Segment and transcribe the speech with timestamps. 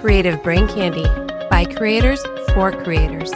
[0.00, 1.04] Creative Brain Candy
[1.50, 2.24] by creators
[2.54, 3.32] for creators.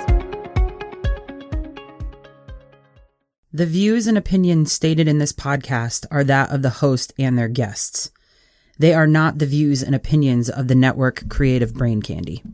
[3.53, 7.49] The views and opinions stated in this podcast are that of the host and their
[7.49, 8.13] guests.
[8.79, 12.45] They are not the views and opinions of the network Creative Brain Candy.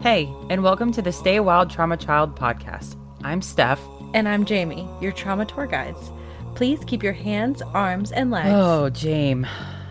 [0.00, 2.94] Hey, and welcome to the Stay Wild Trauma Child podcast.
[3.24, 3.80] I'm Steph.
[4.12, 6.10] And I'm Jamie, your trauma tour guides.
[6.54, 8.50] Please keep your hands, arms, and legs.
[8.50, 9.48] Oh, Jame.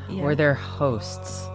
[0.08, 0.22] Yeah.
[0.22, 1.48] We're their hosts.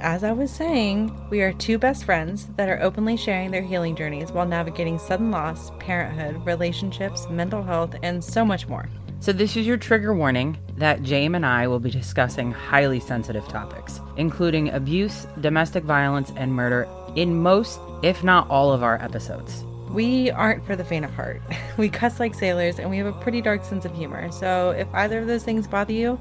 [0.00, 3.96] As I was saying, we are two best friends that are openly sharing their healing
[3.96, 8.88] journeys while navigating sudden loss, parenthood, relationships, mental health, and so much more.
[9.20, 13.48] So, this is your trigger warning that Jame and I will be discussing highly sensitive
[13.48, 19.64] topics, including abuse, domestic violence, and murder in most, if not all, of our episodes.
[19.88, 21.40] We aren't for the faint of heart.
[21.78, 24.30] We cuss like sailors and we have a pretty dark sense of humor.
[24.30, 26.20] So, if either of those things bother you,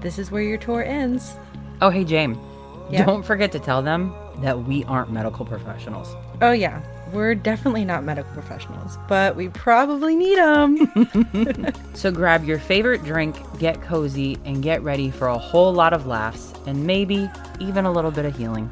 [0.00, 1.36] this is where your tour ends.
[1.80, 2.49] Oh, hey, Jame.
[2.90, 6.14] Don't forget to tell them that we aren't medical professionals.
[6.42, 11.72] Oh, yeah, we're definitely not medical professionals, but we probably need them.
[11.94, 16.06] So grab your favorite drink, get cozy, and get ready for a whole lot of
[16.06, 18.70] laughs and maybe even a little bit of healing.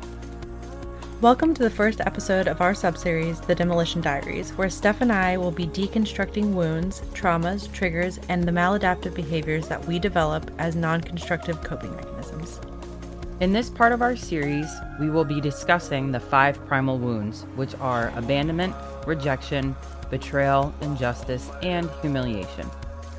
[1.21, 5.37] Welcome to the first episode of our subseries, The Demolition Diaries, where Steph and I
[5.37, 11.03] will be deconstructing wounds, traumas, triggers, and the maladaptive behaviors that we develop as non
[11.03, 12.61] constructive coping mechanisms.
[13.41, 17.73] In this part of our series, we will be discussing the five primal wounds, which
[17.77, 18.75] are abandonment,
[19.07, 19.77] rejection,
[20.11, 22.69] betrayal, injustice, and humiliation.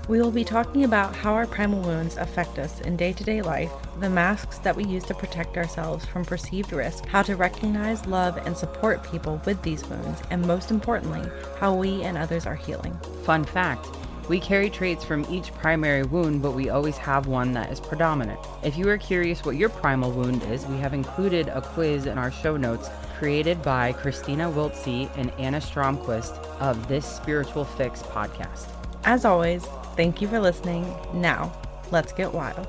[0.09, 3.41] We will be talking about how our primal wounds affect us in day to day
[3.41, 8.05] life, the masks that we use to protect ourselves from perceived risk, how to recognize,
[8.05, 11.31] love, and support people with these wounds, and most importantly,
[11.61, 12.99] how we and others are healing.
[13.23, 13.87] Fun fact
[14.29, 18.39] we carry traits from each primary wound, but we always have one that is predominant.
[18.61, 22.19] If you are curious what your primal wound is, we have included a quiz in
[22.19, 28.69] our show notes created by Christina Wiltsey and Anna Stromquist of This Spiritual Fix podcast.
[29.03, 30.85] As always, thank you for listening.
[31.11, 31.51] Now,
[31.91, 32.67] let's get wild.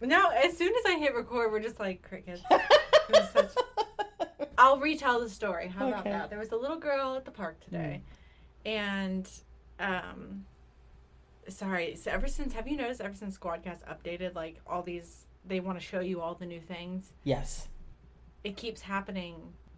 [0.00, 2.42] Now, as soon as I hit record, we're just like crickets.
[4.64, 5.68] It was such- I'll retell the story.
[5.68, 6.30] How about that?
[6.30, 8.02] There was a little girl at the park today,
[8.64, 9.28] and
[9.78, 10.44] um,
[11.48, 11.96] sorry.
[11.96, 13.00] So ever since, have you noticed?
[13.00, 16.60] Ever since Squadcast updated, like all these, they want to show you all the new
[16.60, 17.12] things.
[17.22, 17.68] Yes.
[18.42, 19.36] It keeps happening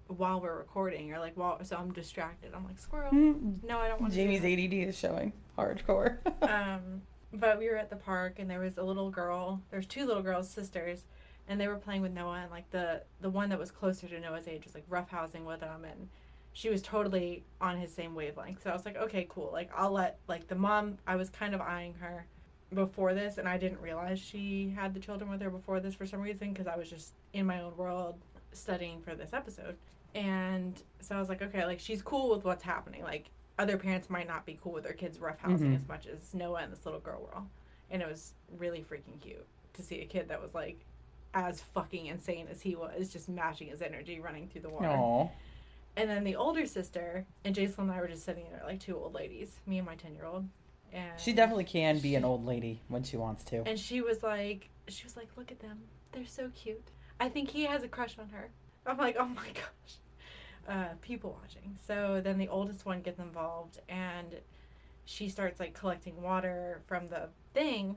[0.09, 1.63] while we're recording, or like while.
[1.65, 2.53] So I'm distracted.
[2.55, 3.13] I'm like squirrel.
[3.13, 4.19] No, I don't want to.
[4.19, 6.19] Jamie's ADD is showing hardcore.
[6.49, 9.61] um, but we were at the park and there was a little girl.
[9.71, 11.05] There's two little girls, sisters,
[11.49, 12.41] and they were playing with Noah.
[12.43, 15.61] And like the the one that was closer to Noah's age was like roughhousing with
[15.61, 16.09] him, and
[16.53, 18.63] she was totally on his same wavelength.
[18.63, 19.51] So I was like, okay, cool.
[19.53, 20.99] Like I'll let like the mom.
[21.07, 22.27] I was kind of eyeing her
[22.75, 26.07] before this, and I didn't realize she had the children with her before this for
[26.07, 28.17] some reason because I was just in my own world
[28.53, 29.77] studying for this episode.
[30.15, 33.03] And so I was like, okay, like she's cool with what's happening.
[33.03, 35.77] Like other parents might not be cool with their kids roughhousing Mhm.
[35.77, 37.43] as much as Noah and this little girl were.
[37.91, 40.81] And it was really freaking cute to see a kid that was like
[41.37, 44.87] as fucking insane as he was, just matching his energy running through the water.
[44.89, 45.31] Aww.
[45.97, 48.97] And then the older sister and Jacelyn and I were just sitting there like two
[48.97, 50.49] old ladies, me and my ten year old.
[50.93, 53.63] And She definitely can be an old lady when she wants to.
[53.69, 55.81] and she was like, she was like, look at them,
[56.13, 56.89] they're so cute.
[57.21, 58.49] I think he has a crush on her.
[58.87, 59.97] I'm like, oh my gosh.
[60.69, 61.77] Uh, people watching.
[61.87, 64.37] So then the oldest one gets involved, and
[65.05, 67.97] she starts like collecting water from the thing,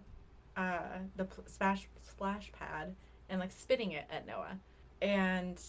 [0.57, 0.79] uh,
[1.15, 2.95] the pl- splash splash pad,
[3.29, 4.57] and like spitting it at Noah,
[5.01, 5.59] and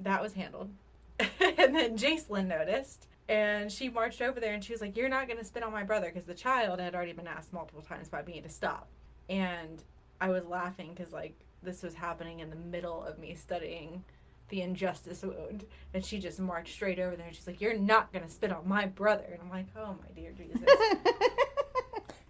[0.00, 0.70] that was handled.
[1.18, 5.28] and then Jacelyn noticed, and she marched over there, and she was like, "You're not
[5.28, 8.22] gonna spit on my brother," because the child had already been asked multiple times by
[8.22, 8.88] me to stop,
[9.28, 9.82] and
[10.20, 14.04] I was laughing because like this was happening in the middle of me studying
[14.48, 15.64] the injustice wound.
[15.94, 18.68] And she just marched straight over there and she's like you're not gonna spit on
[18.68, 19.24] my brother.
[19.32, 20.62] And i'm like oh my dear jesus.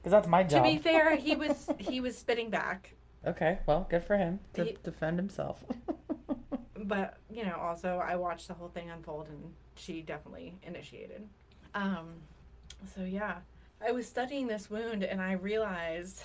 [0.03, 0.65] Because that's my job.
[0.65, 2.95] to be fair he was he was spitting back
[3.27, 5.63] Okay, well, good for him to He- defend himself.
[6.85, 11.29] but you know also i watched the whole thing unfold and she definitely initiated
[11.75, 12.09] um
[12.95, 13.35] so yeah
[13.87, 16.23] i was studying this wound and i realized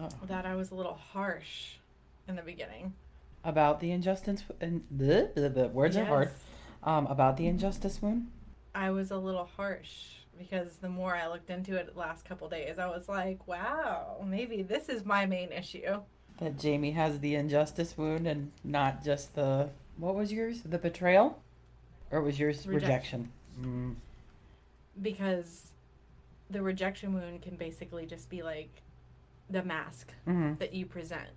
[0.00, 0.08] Oh.
[0.28, 1.74] that i was a little harsh
[2.28, 2.94] in the beginning
[3.44, 6.30] About the injustice and the, the, the words are hard.
[6.84, 8.30] Um, about the injustice wound.
[8.76, 12.48] I was a little harsh because the more I looked into it the last couple
[12.48, 16.00] days, I was like, wow, maybe this is my main issue.
[16.38, 20.60] That Jamie has the injustice wound and not just the what was yours?
[20.62, 21.42] The betrayal,
[22.10, 23.30] or was yours rejection?
[23.56, 23.94] Rejection.
[23.94, 23.94] Mm.
[25.00, 25.72] Because
[26.50, 28.82] the rejection wound can basically just be like
[29.48, 30.54] the mask Mm-hmm.
[30.58, 31.28] that you present.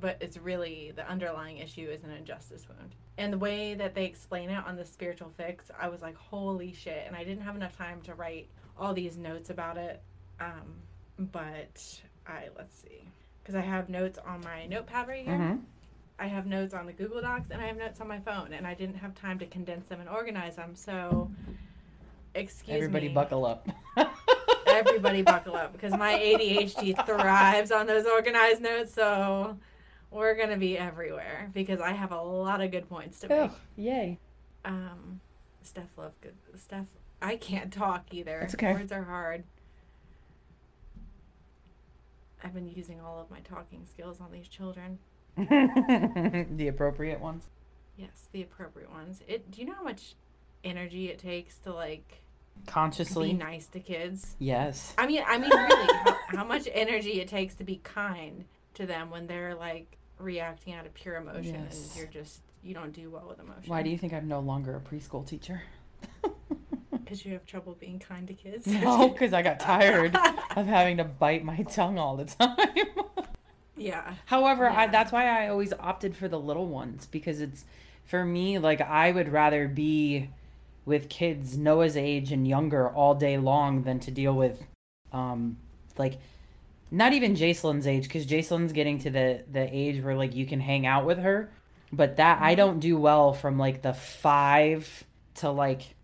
[0.00, 2.94] But it's really the underlying issue is an injustice wound.
[3.16, 6.72] And the way that they explain it on the spiritual fix, I was like, holy
[6.72, 7.04] shit.
[7.06, 10.02] And I didn't have enough time to write all these notes about it.
[10.40, 10.82] Um,
[11.18, 13.04] but I, let's see.
[13.42, 15.34] Because I have notes on my notepad right here.
[15.34, 15.56] Mm-hmm.
[16.18, 18.52] I have notes on the Google Docs and I have notes on my phone.
[18.52, 20.74] And I didn't have time to condense them and organize them.
[20.74, 21.30] So,
[22.34, 23.14] excuse Everybody me.
[23.14, 23.68] buckle up.
[24.66, 28.92] Everybody buckle up because my ADHD thrives on those organized notes.
[28.92, 29.56] So
[30.14, 33.50] we're gonna be everywhere because I have a lot of good points to make.
[33.50, 34.18] Oh, yay.
[34.64, 35.20] Um,
[35.62, 36.34] Steph love good.
[36.56, 36.86] Steph,
[37.20, 38.38] I can't talk either.
[38.40, 38.72] That's okay.
[38.72, 39.44] Words are hard.
[42.42, 44.98] I've been using all of my talking skills on these children.
[45.36, 47.50] the appropriate ones.
[47.96, 49.20] Yes, the appropriate ones.
[49.26, 49.50] It.
[49.50, 50.14] Do you know how much
[50.62, 52.22] energy it takes to like
[52.66, 53.28] Consciously.
[53.28, 54.36] be nice to kids?
[54.38, 54.94] Yes.
[54.96, 58.44] I mean, I mean, really, how, how much energy it takes to be kind
[58.74, 61.90] to them when they're like reacting out of pure emotion, Yes.
[61.90, 63.64] and you're just you don't do well with emotion.
[63.66, 65.62] Why do you think I'm no longer a preschool teacher?
[66.90, 68.66] Because you have trouble being kind to kids.
[68.66, 70.16] No, because I got tired
[70.56, 72.56] of having to bite my tongue all the time.
[73.76, 74.14] yeah.
[74.24, 77.66] However, I, that's why I always opted for the little ones because it's
[78.06, 80.30] for me like I would rather be
[80.86, 84.64] with kids Noah's age and younger all day long than to deal with
[85.12, 85.58] um
[85.98, 86.18] like
[86.94, 90.60] not even Jacelyn's age because Jacelyn's getting to the the age where like you can
[90.60, 91.52] hang out with her,
[91.92, 92.56] but that I mm-hmm.
[92.56, 95.04] don't do well from like the five
[95.36, 95.96] to like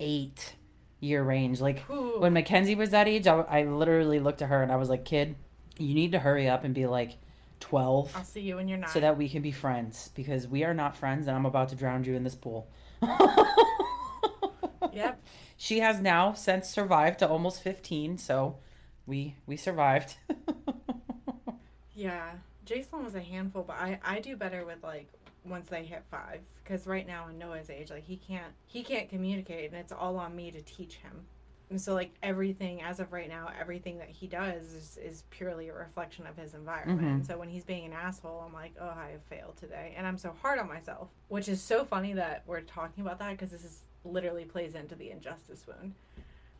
[0.00, 0.54] eight
[1.00, 1.60] year range.
[1.60, 2.18] Like Ooh.
[2.18, 5.04] when Mackenzie was that age, I, I literally looked at her and I was like,
[5.04, 5.36] "Kid,
[5.76, 7.18] you need to hurry up and be like
[7.60, 8.90] 12 I'll see you when you're not.
[8.90, 11.76] so that we can be friends because we are not friends and I'm about to
[11.76, 12.68] drown you in this pool."
[14.92, 15.20] Yep.
[15.60, 18.58] She has now since survived to almost 15, so
[19.08, 20.16] we we survived.
[21.94, 22.30] Yeah.
[22.64, 25.08] Jason was a handful, but I I do better with like
[25.44, 29.08] once they hit five because right now in Noah's age, like he can't he can't
[29.08, 31.26] communicate, and it's all on me to teach him.
[31.70, 35.68] And so like everything as of right now, everything that he does is, is purely
[35.68, 37.24] a reflection of his environment.
[37.24, 37.26] Mhm.
[37.26, 40.18] So when he's being an asshole, I'm like, oh, I have failed today, and I'm
[40.18, 41.08] so hard on myself.
[41.28, 44.94] Which is so funny that we're talking about that because this is literally plays into
[44.94, 45.94] the injustice wound,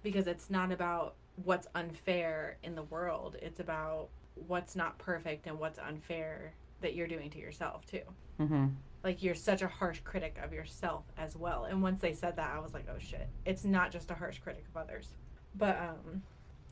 [0.08, 1.14] because it's not about
[1.44, 3.36] what's unfair in the world.
[3.42, 4.08] It's about
[4.46, 8.00] what's not perfect and what's unfair that you're doing to yourself too.
[8.40, 8.66] mm-hmm.
[9.04, 11.64] Like you're such a harsh critic of yourself as well.
[11.64, 13.28] And once they said that, I was like, oh shit.
[13.44, 15.08] It's not just a harsh critic of others.
[15.54, 16.22] But um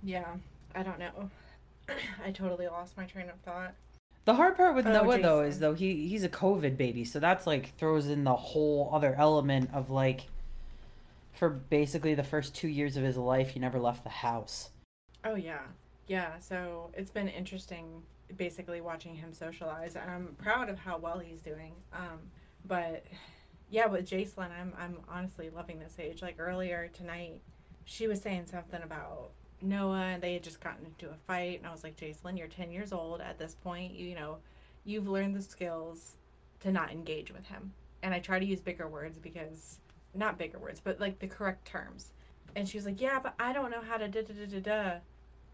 [0.02, 0.36] yeah,
[0.74, 1.30] I don't know.
[2.24, 3.74] I totally lost my train of thought.
[4.24, 7.20] The hard part with Oh, Noah though is though he he's a COVID baby, so
[7.20, 10.26] that's like throws in the whole other element of like
[11.36, 14.70] for basically the first two years of his life, he never left the house.
[15.24, 15.62] Oh yeah.
[16.06, 18.02] Yeah, so it's been interesting
[18.36, 21.74] basically watching him socialize and I'm proud of how well he's doing.
[21.92, 22.30] Um
[22.64, 23.04] but
[23.70, 26.22] yeah, with Jacelyn, I'm I'm honestly loving this age.
[26.22, 27.40] Like earlier tonight,
[27.84, 29.30] she was saying something about
[29.62, 32.48] Noah and they had just gotten into a fight and I was like, Jacelyn, you're
[32.48, 34.38] 10 years old at this point, you, you know,
[34.84, 36.16] you've learned the skills
[36.60, 37.72] to not engage with him.
[38.02, 39.80] And I try to use bigger words because
[40.16, 42.12] not bigger words, but like the correct terms.
[42.54, 44.60] And she was like, "Yeah, but I don't know how to da da da da
[44.60, 44.98] da."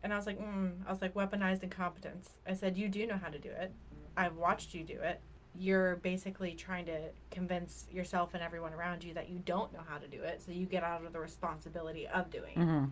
[0.02, 0.73] And I was like, mm.
[0.87, 2.31] I was like, weaponized incompetence.
[2.47, 3.73] I said, you do know how to do it.
[4.16, 5.21] I've watched you do it.
[5.57, 6.99] You're basically trying to
[7.31, 10.50] convince yourself and everyone around you that you don't know how to do it, so
[10.50, 12.52] you get out of the responsibility of doing.
[12.57, 12.59] it.
[12.59, 12.85] Mm-hmm.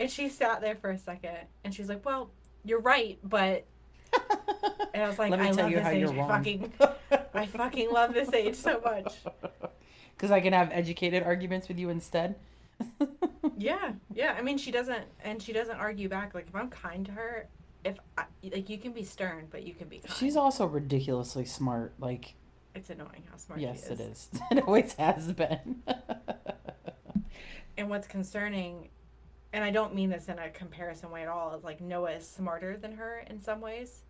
[0.00, 2.30] And she sat there for a second, and she's like, "Well,
[2.64, 3.64] you're right, but."
[4.92, 6.00] And I was like, Let me "I tell love you this how age.
[6.00, 6.72] you're I fucking,
[7.34, 9.14] I fucking love this age so much."
[10.16, 12.36] Because I can have educated arguments with you instead.
[13.58, 14.34] Yeah, yeah.
[14.38, 16.34] I mean, she doesn't, and she doesn't argue back.
[16.34, 17.46] Like if I'm kind to her,
[17.84, 20.14] if I, like you can be stern, but you can be kind.
[20.16, 21.92] She's also ridiculously smart.
[21.98, 22.34] Like,
[22.74, 24.00] It's annoying how smart yes, she is.
[24.00, 24.28] it is.
[24.50, 25.82] it always has been.
[27.76, 28.88] And what's concerning,
[29.52, 32.28] and I don't mean this in a comparison way at all, is like Noah is
[32.28, 34.02] smarter than her in some ways,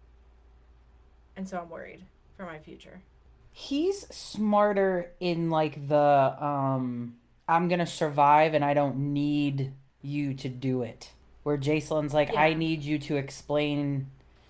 [1.36, 2.04] and so I'm worried
[2.36, 3.02] for my future.
[3.52, 5.96] He's smarter in like the
[6.44, 7.16] um
[7.48, 11.12] I'm gonna survive and I don't need you to do it.
[11.42, 14.08] Where Jacelyn's like, I need you to explain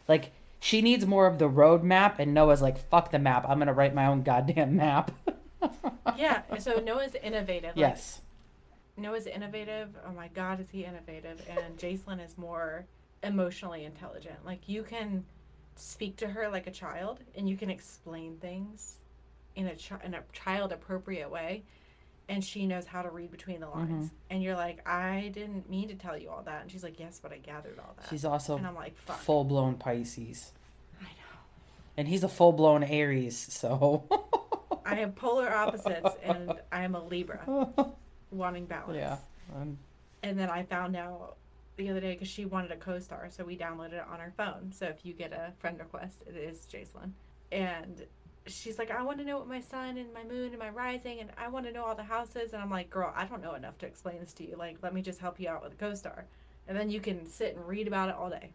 [0.08, 3.72] like she needs more of the roadmap and Noah's like, fuck the map, I'm gonna
[3.72, 5.10] write my own goddamn map.
[6.16, 6.42] Yeah.
[6.58, 7.76] So Noah's innovative.
[7.76, 8.20] Like, yes.
[8.96, 9.88] Noah's innovative.
[10.06, 11.42] Oh my God, is he innovative?
[11.48, 12.86] And Jacelyn is more
[13.22, 14.44] emotionally intelligent.
[14.44, 15.24] Like you can
[15.80, 18.96] speak to her like a child, and you can explain things
[19.56, 21.62] in a chi- in a child appropriate way,
[22.28, 24.10] and she knows how to read between the lines.
[24.30, 26.62] And you're like, I didn't mean to tell you all that.
[26.62, 28.08] And she's like, Yes, but I gathered all that.
[28.08, 29.18] She's also and I'm like, Fuck.
[29.18, 30.52] full blown Pisces.
[31.00, 31.38] I know.
[31.96, 34.04] And he's a full blown Aries, so.
[34.84, 37.40] I have polar opposites, and I am a Libra,
[38.30, 38.96] wanting balance.
[38.96, 39.16] yeah.
[39.54, 39.78] Um,
[40.22, 41.36] And then I found out
[41.80, 44.72] the other day because she wanted a Co-Star, so we downloaded it on her phone.
[44.72, 47.12] So if you get a friend request, it is Jacelyn.
[47.50, 48.06] And
[48.46, 51.20] she's like, I want to know what my sun and my moon and my rising,
[51.20, 52.52] and I want to know all the houses.
[52.52, 54.56] And I'm like, girl, I don't know enough to explain this to you.
[54.56, 56.26] Like, let me just help you out with a Co-Star,
[56.68, 58.52] and then you can sit and read about it all day.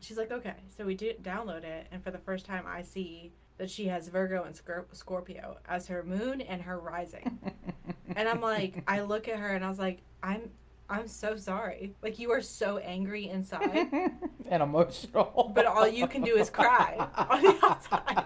[0.00, 0.54] She's like, okay.
[0.76, 4.08] So we do download it, and for the first time, I see that she has
[4.08, 7.38] Virgo and Scor- Scorpio as her moon and her rising.
[8.16, 10.50] and I'm like, I look at her and I was like, I'm
[10.88, 11.94] I'm so sorry.
[12.02, 13.88] Like you are so angry inside,
[14.48, 15.52] and emotional.
[15.54, 18.24] but all you can do is cry on the outside.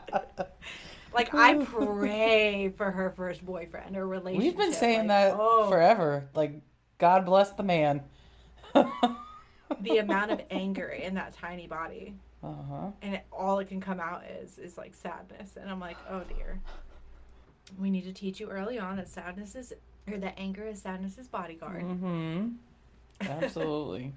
[1.14, 4.56] Like I pray for her first boyfriend or relationship.
[4.56, 6.28] We've been saying Like, that oh, forever.
[6.34, 6.60] Like,
[6.98, 8.02] God bless the man.
[8.74, 12.90] The amount of anger in that tiny body, huh.
[13.02, 15.56] and it, all it can come out is is like sadness.
[15.56, 16.60] And I'm like, oh dear.
[17.78, 19.72] We need to teach you early on that sadness is,
[20.12, 21.82] or that anger is sadness's bodyguard.
[21.84, 22.48] Mm-hmm.
[23.20, 24.12] Absolutely.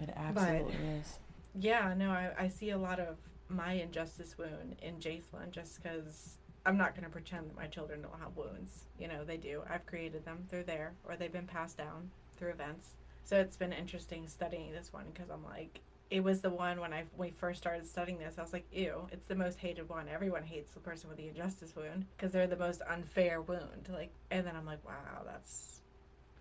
[0.00, 1.18] it absolutely is.
[1.54, 3.16] Yeah, no, I, I see a lot of
[3.48, 8.02] my injustice wound in Jacelyn just because I'm not going to pretend that my children
[8.02, 8.84] don't have wounds.
[8.98, 9.62] You know, they do.
[9.68, 10.46] I've created them.
[10.50, 12.96] They're there, or they've been passed down through events.
[13.24, 15.80] So it's been interesting studying this one because I'm like,
[16.10, 18.34] it was the one when I when we first started studying this.
[18.38, 20.06] I was like, ew, it's the most hated one.
[20.08, 23.88] Everyone hates the person with the injustice wound because they're the most unfair wound.
[23.92, 25.80] Like, and then I'm like, wow, that's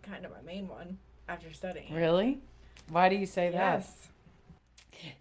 [0.01, 0.97] kind of my main one
[1.27, 1.93] after studying.
[1.93, 2.39] Really?
[2.89, 3.55] Why do you say that?
[3.55, 4.07] Yes.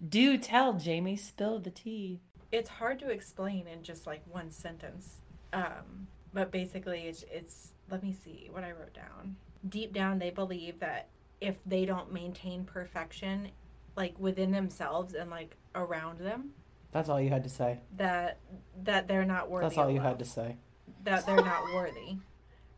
[0.09, 1.17] Do tell, Jamie.
[1.17, 2.21] Spill the tea.
[2.51, 5.19] it's hard to explain in just like one sentence.
[5.53, 9.37] Um, but basically, it's, it's let me see what I wrote down.
[9.69, 11.09] Deep down, they believe that
[11.41, 13.51] if they don't maintain perfection,
[13.99, 16.51] like within themselves and like around them,
[16.93, 17.81] That's all you had to say.
[17.97, 18.39] that
[18.85, 19.67] that they're not worthy.
[19.67, 20.57] That's all you love, had to say.
[21.05, 22.17] That they're not worthy.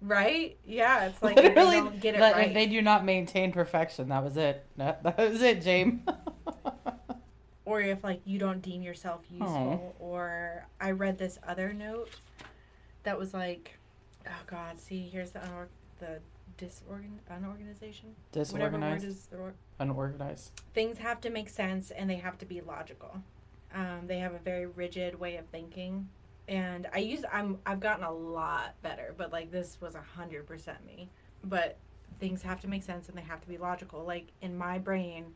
[0.00, 0.56] Right?
[0.64, 2.54] Yeah, it's like if they don't get it that right.
[2.54, 4.64] they do not maintain perfection, that was it.
[4.78, 6.00] That, that was it, James.
[7.66, 9.34] or if like you don't deem yourself oh.
[9.34, 12.10] useful or i read this other note
[13.04, 13.78] that was like
[14.26, 15.68] oh god see here's the unor-
[16.00, 16.18] the
[16.60, 18.14] disorgan unorganization?
[18.32, 19.54] Whatever word Disorganized, is the word.
[19.78, 20.50] unorganized.
[20.74, 23.22] things have to make sense and they have to be logical.
[23.74, 26.08] Um, they have a very rigid way of thinking.
[26.48, 30.46] And i use i'm i've gotten a lot better but like this was a hundred
[30.46, 31.08] percent me.
[31.44, 31.76] But
[32.18, 34.04] things have to make sense and they have to be logical.
[34.04, 35.34] Like in my brain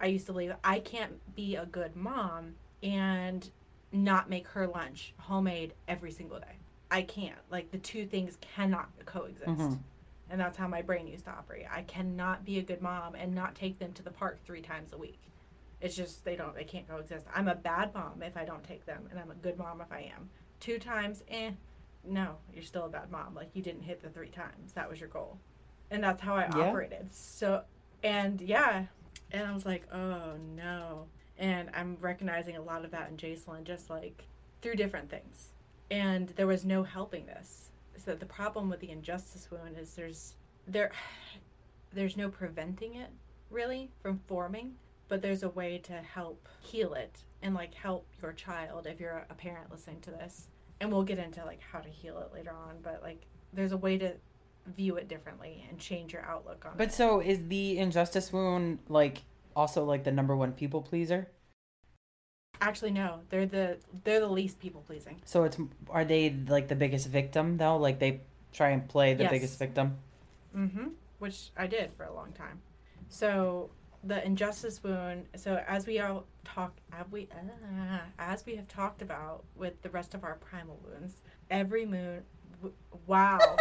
[0.00, 3.50] i used to believe i can't be a good mom and
[3.92, 6.56] not make her lunch homemade every single day.
[6.92, 7.38] I can't.
[7.50, 9.46] Like the two things cannot coexist.
[9.48, 9.78] Mhm.
[10.30, 11.66] And that's how my brain used to operate.
[11.70, 14.92] I cannot be a good mom and not take them to the park three times
[14.92, 15.18] a week.
[15.80, 17.26] It's just they don't they can't coexist.
[17.34, 19.90] I'm a bad mom if i don't take them and i'm a good mom if
[19.90, 20.28] i am.
[20.60, 21.50] Two times eh
[22.04, 23.34] no you're still a bad mom.
[23.34, 24.72] Like you didn't hit the three times.
[24.74, 25.38] That was your goal.
[25.90, 26.68] And that's how i Yeah.
[26.68, 27.12] operated.
[27.12, 27.62] So
[28.02, 28.84] and yeah.
[29.32, 31.06] And i was like oh no.
[31.38, 34.24] And i'm recognizing a lot of that in jacelyn just like
[34.62, 35.48] through different things.
[35.90, 40.34] And there was no helping this so the problem with the injustice wound is there's
[40.66, 40.92] there
[41.92, 43.10] there's no preventing it
[43.50, 44.74] really from forming
[45.08, 49.26] but there's a way to help heal it and like help your child if you're
[49.28, 50.48] a parent listening to this
[50.80, 53.76] and we'll get into like how to heal it later on but like there's a
[53.76, 54.14] way to
[54.66, 56.78] view it differently and change your outlook on it.
[56.78, 59.22] But it so is the injustice wound like
[59.54, 61.28] also like the number one people pleaser?
[62.60, 65.56] Actually no they're the they're the least people pleasing So it's
[65.88, 67.76] are they like the biggest victim though?
[67.76, 68.20] Like they
[68.52, 69.32] try and play the Yes.
[69.32, 69.96] biggest victim.
[70.56, 70.88] Mm-hmm.
[71.18, 72.60] Which I did for a long time.
[73.08, 73.70] So
[74.02, 75.26] the injustice wound.
[75.36, 79.90] So as we all talk, as we, uh, as we have talked about with the
[79.90, 81.14] rest of our primal wounds,
[81.50, 82.22] every moon.
[82.62, 82.74] W-
[83.06, 83.38] wow,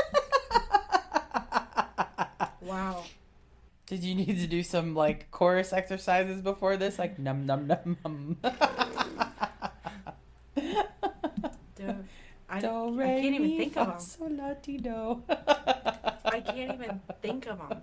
[2.62, 3.04] wow.
[3.88, 6.98] Did you need to do some like chorus exercises before this?
[7.00, 8.38] Like num num num num.
[12.50, 14.00] I, Do, I can't even think of them.
[14.00, 15.22] sol, la, ti, do.
[15.30, 17.82] I can't even think of them.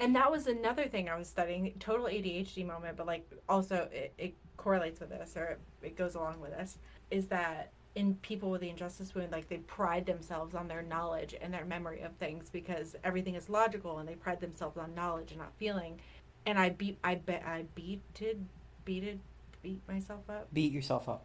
[0.00, 1.72] And that was another thing I was studying.
[1.78, 6.14] Total ADHD moment, but like also it, it correlates with this or it, it goes
[6.16, 6.78] along with this.
[7.10, 11.34] Is that in people with the injustice wound, like they pride themselves on their knowledge
[11.40, 15.30] and their memory of things because everything is logical and they pride themselves on knowledge
[15.30, 16.00] and not feeling.
[16.44, 18.44] And I beat, I bet, I beated,
[18.84, 19.20] beated,
[19.62, 20.52] beat myself up.
[20.52, 21.24] Beat yourself up.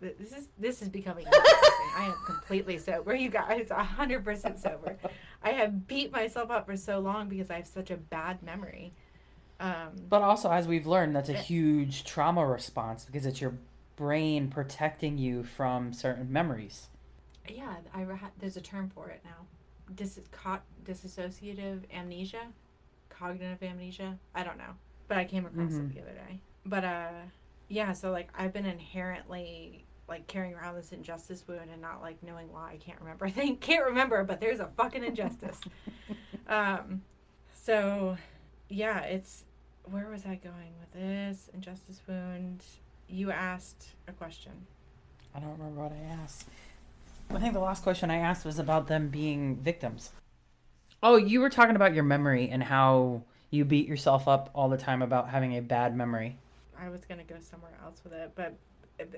[0.00, 1.90] Th- this is this is becoming embarrassing.
[1.96, 3.14] I am completely sober.
[3.14, 4.96] You guys, hundred percent sober.
[5.42, 8.92] I have beat myself up for so long because I have such a bad memory.
[9.60, 13.54] Um, But also, as we've learned, that's a huge trauma response because it's your
[13.96, 16.88] brain protecting you from certain memories.
[17.48, 18.06] yeah, I
[18.38, 19.46] there's a term for it now.
[19.94, 22.46] Dis- co- disassociative amnesia,
[23.08, 24.18] cognitive amnesia.
[24.34, 24.76] I don't know,
[25.08, 25.90] but I came across Mhm.
[25.90, 26.40] it the other day.
[26.64, 27.10] But uh,
[27.68, 27.92] yeah.
[27.94, 32.50] So like, I've been inherently like carrying around this injustice wound and not like knowing
[32.52, 32.72] why.
[32.72, 33.26] I can't remember.
[33.26, 35.60] I think can't remember, but there's a fucking injustice.
[36.48, 37.02] um,
[37.54, 38.16] so
[38.68, 39.44] yeah, it's
[39.84, 42.62] where was I going with this injustice wound?
[43.08, 44.52] You asked a question.
[45.34, 46.46] I don't remember what I asked.
[47.30, 50.12] I think the last question I asked was about them being victims.
[51.02, 54.76] Oh, you were talking about your memory and how you beat yourself up all the
[54.76, 56.38] time about having a bad memory.
[56.78, 58.58] I was gonna go somewhere else with it, but it-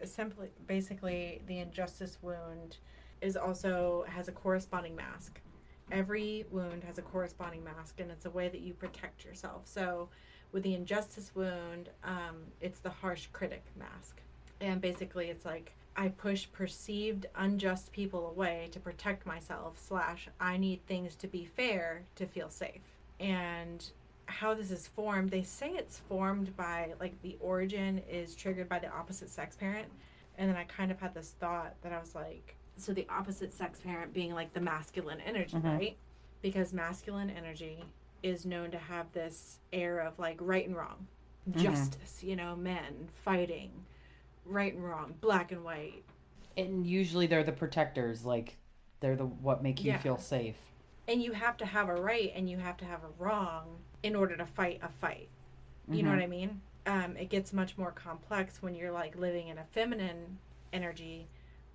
[0.04, 2.78] simply, basically, the injustice wound
[3.20, 5.40] is also has a corresponding mask.
[5.90, 9.62] Every wound has a corresponding mask, and it's a way that you protect yourself.
[9.64, 10.08] So,
[10.52, 14.20] with the injustice wound, um, it's the harsh critic mask,
[14.60, 19.78] and basically, it's like I push perceived unjust people away to protect myself.
[19.78, 22.82] Slash, I need things to be fair to feel safe,
[23.18, 23.90] and
[24.30, 28.78] how this is formed they say it's formed by like the origin is triggered by
[28.78, 29.88] the opposite sex parent
[30.38, 33.52] and then i kind of had this thought that i was like so the opposite
[33.52, 35.64] sex parent being like the masculine energy Mhm.
[35.64, 35.96] right
[36.42, 37.84] because masculine energy
[38.22, 41.06] is known to have this air of like right and wrong
[41.50, 41.56] Mhm.
[41.62, 43.84] justice you know men fighting
[44.46, 46.04] right and wrong black and white
[46.56, 48.56] And usually they're the protectors, like
[48.98, 49.98] they're the what make you Yeah.
[49.98, 50.58] feel safe.
[51.08, 54.14] and you have to have a right and you have to have a wrong in
[54.16, 55.28] order to fight a fight
[55.88, 56.14] You know Mhm.
[56.16, 56.60] what I mean?
[56.86, 60.38] Um, it gets much more complex when you're like living in a feminine
[60.72, 61.26] energy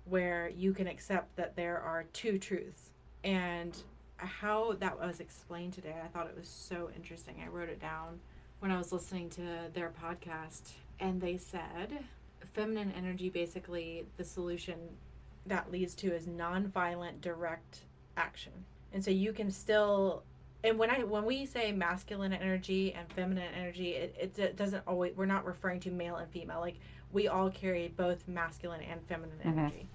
[0.06, 2.92] where you can accept that there are two truths.
[3.22, 3.76] And
[4.16, 7.42] how that was explained today, I thought it was so interesting.
[7.44, 8.20] I wrote it down
[8.60, 12.04] when I was listening to their podcast, and they said
[12.52, 14.96] feminine energy basically the solution
[15.44, 17.84] that leads to is nonviolent direct
[18.16, 18.64] action.
[18.94, 20.22] And so you can still
[20.64, 24.82] and when I when we say masculine energy and feminine energy, it, it, it doesn't
[24.86, 26.60] always we're not referring to male and female.
[26.60, 26.76] Like
[27.12, 29.46] we all carry both masculine and feminine Mhm.
[29.58, 29.88] energy.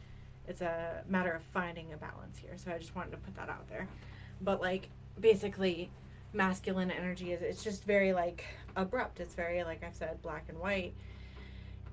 [0.48, 2.54] It's a matter of finding a balance here.
[2.58, 3.88] So I just wanted to put that out there.
[4.42, 5.90] But like basically
[6.34, 8.46] masculine energy is it's just very like
[8.76, 9.20] abrupt.
[9.20, 10.94] It's very like I've said black and white.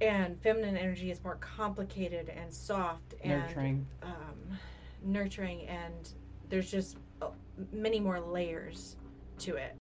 [0.00, 3.86] And feminine energy is more complicated and soft and Nurturing.
[4.04, 4.58] um,
[5.02, 6.08] nurturing and
[6.48, 6.96] there's just
[7.72, 8.96] many more layers
[9.40, 9.76] to it.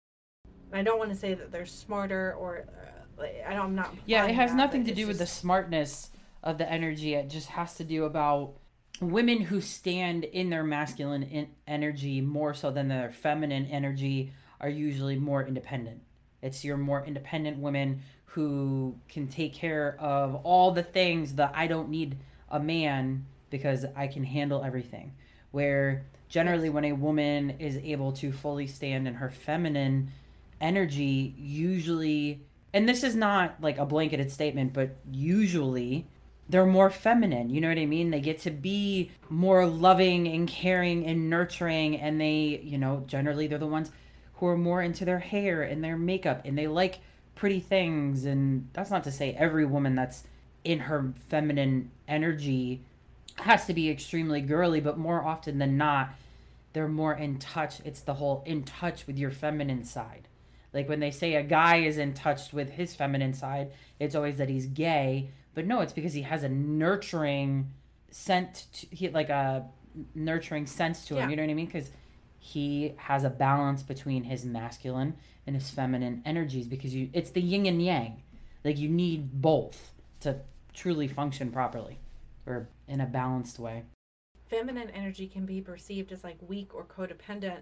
[0.72, 2.66] And I don't want to say that they're smarter or
[3.20, 3.94] uh, I don't, I'm not.
[4.06, 6.10] Yeah, it has that, nothing to do with the smartness
[6.44, 7.14] of the energy.
[7.14, 8.54] It just has to do about
[9.02, 14.70] women who stand in their masculine in- energy more so than their feminine energy are
[14.70, 16.02] usually more independent.
[16.42, 21.68] It's your more independent women who can take care of all the things that I
[21.68, 22.18] don't need
[22.50, 25.14] a man because I can handle everything.
[25.56, 30.12] Where generally, when a woman is able to fully stand in her feminine
[30.60, 32.42] energy, usually,
[32.74, 36.08] and this is not like a blanketed statement, but usually
[36.50, 37.50] they're more feminine.
[37.50, 38.12] You know what I mean?
[38.12, 43.48] They get to be more loving and caring and nurturing, and they, you know, generally
[43.48, 43.94] they're the ones
[44.34, 47.00] who are more into their hair and their makeup and they like
[47.34, 48.26] pretty things.
[48.26, 50.26] And that's not to say every woman that's
[50.66, 52.82] in her feminine energy
[53.38, 56.10] has to be extremely girly, but more often than not,
[56.74, 57.80] they're more in touch.
[57.86, 60.28] It's the whole in touch with your feminine side.
[60.74, 64.38] Like when they say a guy is in touch with his feminine side, it's always
[64.38, 65.30] that he's gay.
[65.54, 67.72] But no, it's because he has a nurturing
[68.12, 69.66] scent, to, he like a
[70.14, 71.24] nurturing sense to him.
[71.24, 71.30] Yeah.
[71.30, 71.66] You know what I mean?
[71.68, 71.92] Because
[72.40, 75.16] he has a balance between his masculine
[75.48, 76.68] and his feminine energies.
[76.68, 78.22] Because you, it's the yin and yang.
[78.66, 80.42] Like you need both to
[80.74, 82.00] truly function properly,
[82.46, 83.84] or in a balanced way.
[84.48, 87.62] feminine energy can be perceived as like weak or codependent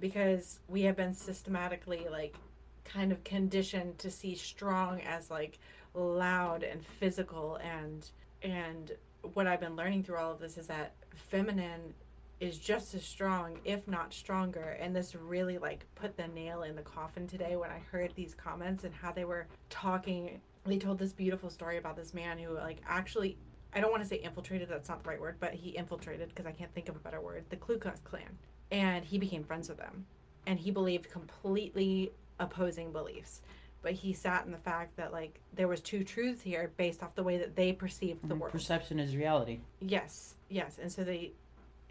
[0.00, 2.36] because we have been systematically like
[2.84, 5.58] kind of conditioned to see strong as like
[5.94, 7.56] loud and physical.
[7.56, 8.08] And
[8.42, 8.92] and
[9.34, 11.94] what I've been learning through all of this is that feminine
[12.40, 14.76] is just as strong if not stronger.
[14.80, 18.34] And this really like put the nail in the coffin today when I heard these
[18.34, 20.40] comments and how they were talking.
[20.66, 23.36] They told this beautiful story about this man who like actually
[23.74, 26.46] I don't want to say infiltrated, that's not the right word, but he infiltrated because
[26.46, 28.38] I can't think of a better word, the Ku Klux Klan.
[28.70, 30.06] And he became friends with them.
[30.46, 33.40] And he believed completely opposing beliefs.
[33.82, 37.16] but he sat in the fact that like there was two truths here based off
[37.16, 38.38] the way that they perceived the Mhm.
[38.38, 38.52] world.
[38.52, 39.58] Perception is reality.
[39.80, 40.78] Yes, yes.
[40.80, 41.32] And so they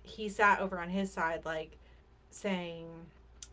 [0.01, 1.77] he sat over on his side like
[2.29, 2.87] saying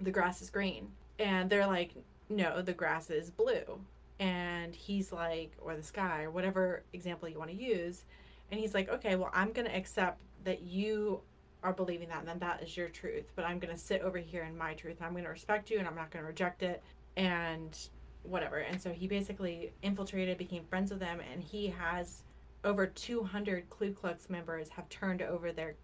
[0.00, 0.92] the grass is green.
[1.18, 1.94] And they're like,
[2.28, 3.80] No, the grass is blue.
[4.20, 8.04] And he's like, or the sky, or whatever example you want to use.
[8.50, 11.20] And he's like, Okay, well I'm gonna accept that you
[11.62, 13.24] are believing that and then that is your truth.
[13.36, 15.86] But I'm gonna sit over here in my truth and I'm gonna respect you and
[15.88, 16.82] I'm not gonna reject it
[17.16, 17.76] and
[18.22, 18.56] whatever.
[18.58, 22.22] And so he basically infiltrated, became friends with them, and he has
[22.64, 25.74] over 200 Ku Klux members have turned over their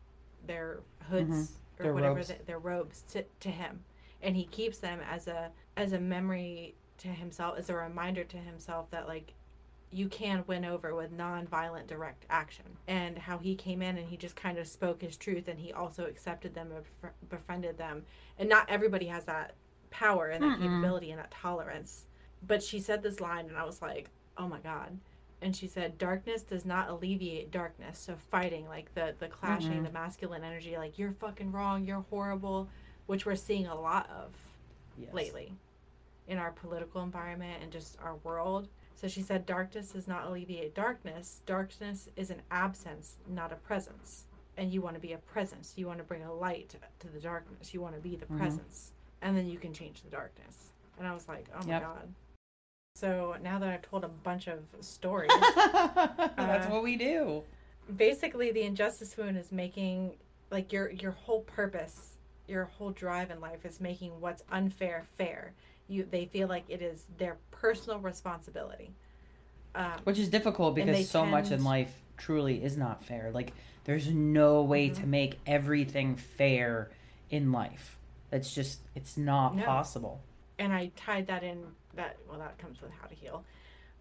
[0.47, 1.83] their hoods or Mm-hmm.
[1.85, 2.29] Their whatever robes.
[2.29, 3.81] the- their robes to, to him,
[4.23, 8.37] and he keeps them as a as a memory to himself, as a reminder to
[8.37, 9.33] himself that like
[9.90, 14.16] you can win over with non-violent direct action and how he came in and he
[14.16, 18.02] just kind of spoke his truth and he also accepted them and befriended them
[18.38, 19.54] and not everybody has that
[19.90, 20.62] power and that Mm-mm.
[20.62, 22.07] capability and that tolerance
[22.44, 24.98] but she said this line and i was like oh my god
[25.40, 29.85] and she said darkness does not alleviate darkness so fighting like the the clashing Mhm.
[29.85, 32.68] the masculine energy like you're fucking wrong you're horrible
[33.07, 34.33] which we're seeing a lot of
[34.98, 35.12] Yes.
[35.14, 35.52] lately
[36.28, 38.68] in our political environment and just our world.
[38.94, 41.42] So she said, Darkness does not alleviate darkness.
[41.46, 44.24] Darkness is an absence, not a presence.
[44.56, 45.74] And you want to be a presence.
[45.76, 47.74] You want to bring a light to the darkness.
[47.74, 48.38] You want to be the Mhm.
[48.38, 48.92] presence.
[49.20, 50.70] And then you can change the darkness.
[50.98, 51.82] And I was like, oh my Yep.
[51.82, 52.14] God.
[52.96, 57.42] So now that I've told a bunch of stories, That's Uh, what we do.
[57.96, 60.16] basically the injustice wound is making
[60.50, 65.52] like your your whole purpose your whole drive in life is making what's unfair fair
[65.88, 68.92] you they feel like it is their personal responsibility
[69.75, 73.31] um, Which is difficult because so much in life truly is not fair.
[73.33, 73.53] Like
[73.85, 75.01] there's no way Mm-hmm.
[75.03, 76.90] to make everything fair
[77.29, 77.99] in life.
[78.31, 79.64] That's just it's not No.
[79.64, 80.20] possible.
[80.59, 81.64] and i tied that in
[81.97, 83.44] that well that comes with how to heal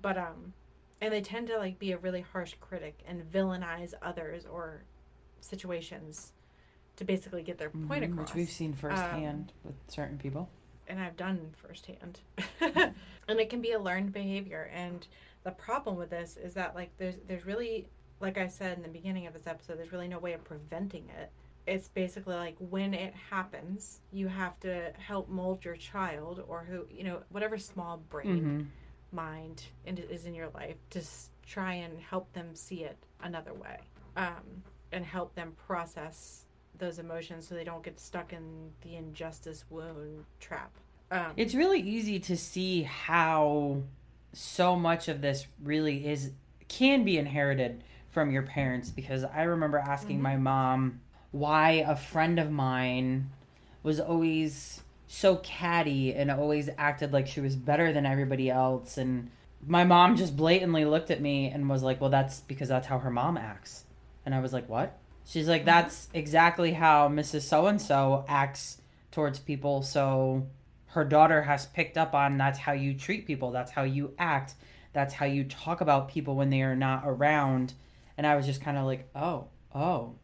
[0.02, 0.54] but um
[1.02, 4.84] and they tend to like be a really harsh critic and villainize others or
[5.42, 6.34] situations
[6.96, 10.50] to basically get their point Mhm, across Which we've seen Um, firsthand with certain people.
[10.88, 12.20] And I've done firsthand.
[12.62, 14.70] and it can be a learned behavior.
[14.74, 15.06] And
[15.44, 17.88] the problem with this is that like there's there's really
[18.20, 21.10] like I said in the beginning of this episode, there's really no way of preventing
[21.20, 21.32] it.
[21.66, 26.86] It's basically like when it happens, you have to help mold your child or who
[26.92, 29.16] you know whatever small brain Mhm.
[29.16, 31.02] mind in- is in your life to
[31.46, 33.80] try and help them see it another way
[34.16, 36.46] um, and help them process
[36.78, 40.72] those emotions so they don't get stuck in the injustice wound trap
[41.12, 43.84] um, It's really easy to see how
[44.34, 46.32] so much of this really is
[46.68, 52.40] can be inherited from your parents because I remember asking my mom why a friend
[52.40, 53.30] of mine
[53.84, 59.30] was always so catty and always acted like she was better than everybody else and
[59.68, 63.00] my mom just blatantly looked at me and was like, "Well, that's because that's how
[63.00, 63.86] her mom acts."
[64.26, 67.42] And I was like, "What?" She's like, "That's exactly how Mrs.
[67.42, 68.82] So and so acts
[69.12, 70.48] towards people, so
[70.88, 74.56] her daughter has picked up on that's how you treat people, that's how you act,
[74.92, 77.74] that's how you talk about people when they are not around."
[78.18, 80.16] And I was just kind of like, "Oh, oh."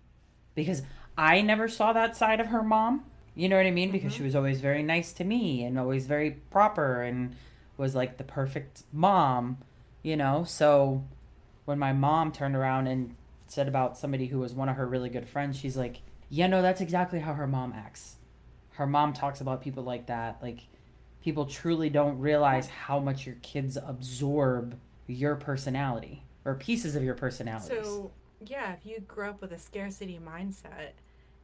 [0.56, 0.84] Because
[1.18, 3.06] I never saw that side of her mom.
[3.36, 3.92] You know what I mean?
[3.92, 4.18] Because mm-hmm.
[4.18, 7.36] she was always very nice to me and always very proper and
[7.78, 9.58] was like the perfect mom,
[10.04, 10.44] you know?
[10.44, 11.06] So
[11.66, 13.16] when my mom turned around and
[13.52, 16.62] said about somebody who was one of her really good friends, she's like, "Yeah, no,
[16.62, 18.16] that's exactly how her mom acts.
[18.74, 20.38] Her mom talks about people like that.
[20.42, 20.68] Like
[21.22, 27.16] people truly don't realize how much your kids absorb your personality or pieces of your
[27.16, 27.76] personality.
[27.84, 28.12] so
[28.46, 30.92] yeah if you grow up with a scarcity mindset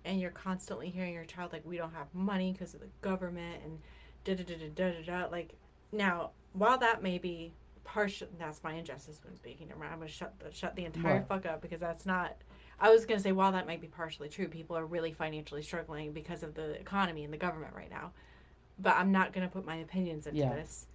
[0.06, 3.60] and you're constantly hearing your child like we don't have money because of the government
[3.66, 3.80] and
[4.24, 5.50] da da da da da da like
[5.92, 7.52] now while that may be
[7.86, 11.20] partial that's my injustice when speaking never mind i'm gonna shut the shut the entire
[11.20, 11.28] What?
[11.44, 12.36] fuck up because that's not
[12.80, 16.12] i was gonna say while that might be partially true people are really financially struggling
[16.12, 18.12] because of the economy and the government right now
[18.80, 20.54] but i'm not gonna put my opinions into Yeah.
[20.56, 20.88] this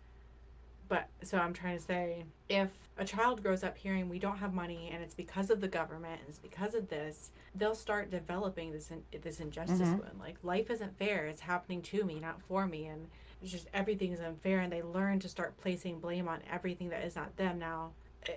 [0.88, 4.52] but so i'm trying to say if a child grows up hearing we don't have
[4.52, 8.72] money and it's because of the government and it's because of this they'll start developing
[8.72, 10.00] this in, this injustice Mhm.
[10.00, 13.08] wound like life isn't fair it's happening to me not for me and
[13.42, 17.04] it's just everything is unfair and they learn to start placing blame on everything that
[17.04, 17.58] is not them.
[17.58, 17.92] Now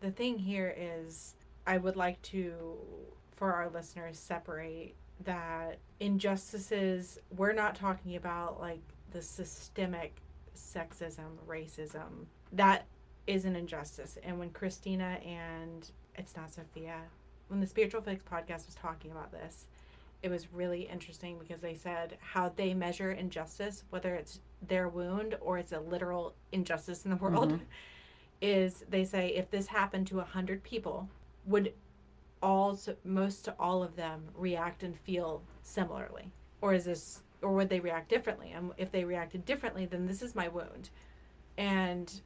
[0.00, 1.34] the thing here is
[1.66, 2.74] i would like to
[3.32, 4.94] for our listeners separate
[5.24, 8.80] that injustices we're not talking about like
[9.12, 10.16] the systemic
[10.56, 12.26] sexism racism.
[12.52, 12.86] That
[13.26, 14.18] is an injustice.
[14.22, 17.02] And when christina and it's not sophia
[17.48, 19.66] when the spiritual fix podcast was talking about this
[20.22, 25.36] it was really interesting because they said how they measure injustice whether it's their wound
[25.40, 27.64] or it's a literal injustice in the world mm-hmm.
[28.40, 31.08] is they say if this happened to a hundred people,
[31.46, 31.72] would
[32.42, 37.68] all most to all of them react and feel similarly, or is this or would
[37.68, 38.52] they react differently?
[38.52, 40.90] And if they reacted differently, then this is my wound,
[41.58, 42.20] and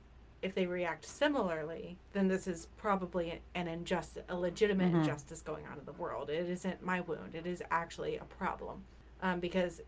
[0.44, 4.98] if they react similarly, then this is probably an injustice, a legitimate Mhm.
[5.00, 6.28] injustice going on in the world.
[6.30, 7.34] It isn't my wound.
[7.34, 8.84] It is actually a problem,
[9.22, 9.80] um, because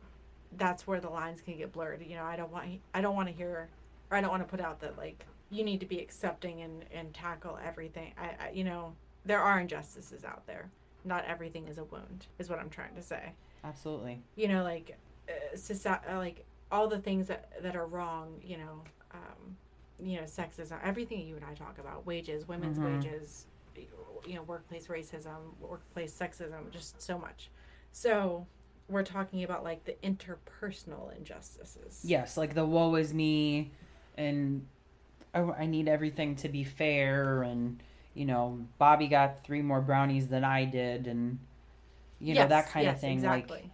[0.52, 2.00] that's where the lines can get blurred.
[2.02, 3.68] You know, I don't want I don't want to hear,
[4.10, 6.84] or I don't want to put out that like you need to be accepting and
[6.90, 8.14] and tackle everything.
[8.18, 10.70] I, I you know there are injustices out there.
[11.04, 13.34] Not everything is a wound, is what I'm trying to say.
[13.62, 14.22] Absolutely.
[14.36, 14.96] You know, like
[15.28, 18.40] uh, society, like all the things that that are wrong.
[18.42, 19.56] You know, um,
[20.02, 23.00] you know, sexism, everything you and I talk about, wages, women's Mhm.
[23.00, 23.46] wages,
[24.26, 27.50] you know, workplace racism, workplace sexism, just so much.
[27.92, 28.46] So
[28.88, 32.00] we're talking about like the interpersonal injustices.
[32.04, 33.70] Yes, like the woe is me,
[34.16, 34.66] and
[35.34, 37.82] I, I need everything to be fair, and
[38.14, 41.38] you know, Bobby got three more brownies than I did, and
[42.20, 43.18] you know that Yes, kind of thing.
[43.18, 43.56] Exactly.
[43.62, 43.70] Like,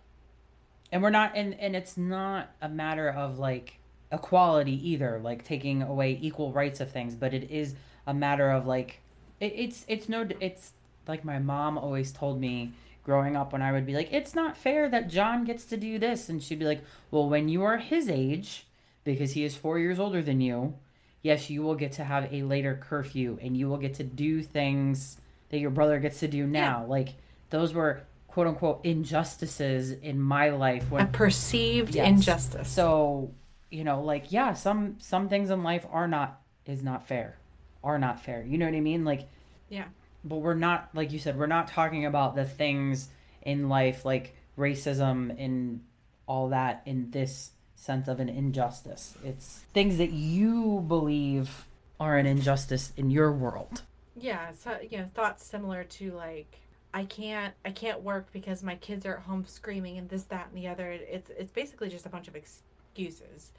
[0.92, 3.78] and we're not, and and it's not a matter of like
[4.12, 7.74] equality either, like taking away equal rights of things, but it is
[8.06, 9.00] a matter of like,
[9.40, 10.72] it, it's it's no, it's
[11.08, 12.72] like my mom always told me
[13.04, 15.98] growing up when I would be like, it's not fair that John gets to do
[15.98, 16.28] this.
[16.28, 18.66] And she'd be like, well, when you are his age,
[19.02, 20.74] because he is four years older than you,
[21.22, 24.40] yes, you will get to have a later curfew and you will get to do
[24.42, 25.16] things
[25.48, 26.84] that your brother gets to do now.
[26.86, 27.14] Like,
[27.50, 32.08] those were quote unquote injustices in my life A when perceived Yes.
[32.08, 32.68] injustice.
[32.68, 33.30] so
[33.72, 37.36] you know like yeah some some things in life are not is not fair
[37.82, 39.04] are not fair you know what i mean?
[39.04, 39.28] Like
[39.68, 39.86] Yeah.
[40.24, 43.08] but we're not like you said we're not talking about the things
[43.42, 45.80] in life like racism and
[46.26, 49.16] all that in this sense of an injustice.
[49.24, 51.66] It's things that you believe
[51.98, 53.82] are an injustice in your world.
[54.14, 56.58] Yeah so you know thoughts similar to like
[56.94, 60.48] i can't i can't work because my kids are at home screaming and this that
[60.48, 60.90] and the other.
[60.92, 63.50] It's it's basically just a bunch of excuses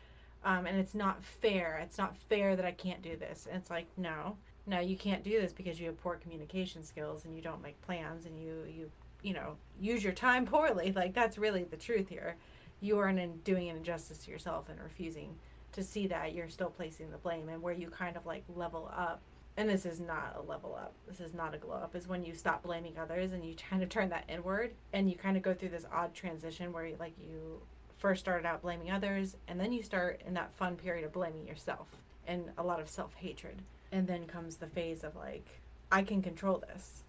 [0.45, 1.79] um, and it's not fair.
[1.83, 3.47] It's not fair that i can't do this.
[3.49, 7.25] And it's like no no you can't do this because you have poor communication skills
[7.25, 10.91] and you don't make plans and you you you know use your time poorly.
[10.95, 12.35] Like that's really the truth here.
[12.81, 15.35] You are in doing an injustice to yourself and refusing
[15.71, 16.33] to see that.
[16.33, 19.21] You're still placing the blame and where you kind of like level up.
[19.55, 20.93] And this is not a level up.
[21.07, 21.95] This is not a glow up.
[21.95, 25.15] Is when you stop blaming others and you kind of turn that inward and you
[25.15, 27.61] kind of go through this odd transition where you, like you
[28.03, 31.47] first started out blaming others and then you start in that fun period of blaming
[31.47, 31.87] yourself
[32.27, 33.57] and a lot of self-hatred.
[33.93, 35.47] And then comes the phase of like
[35.91, 37.03] i can control this.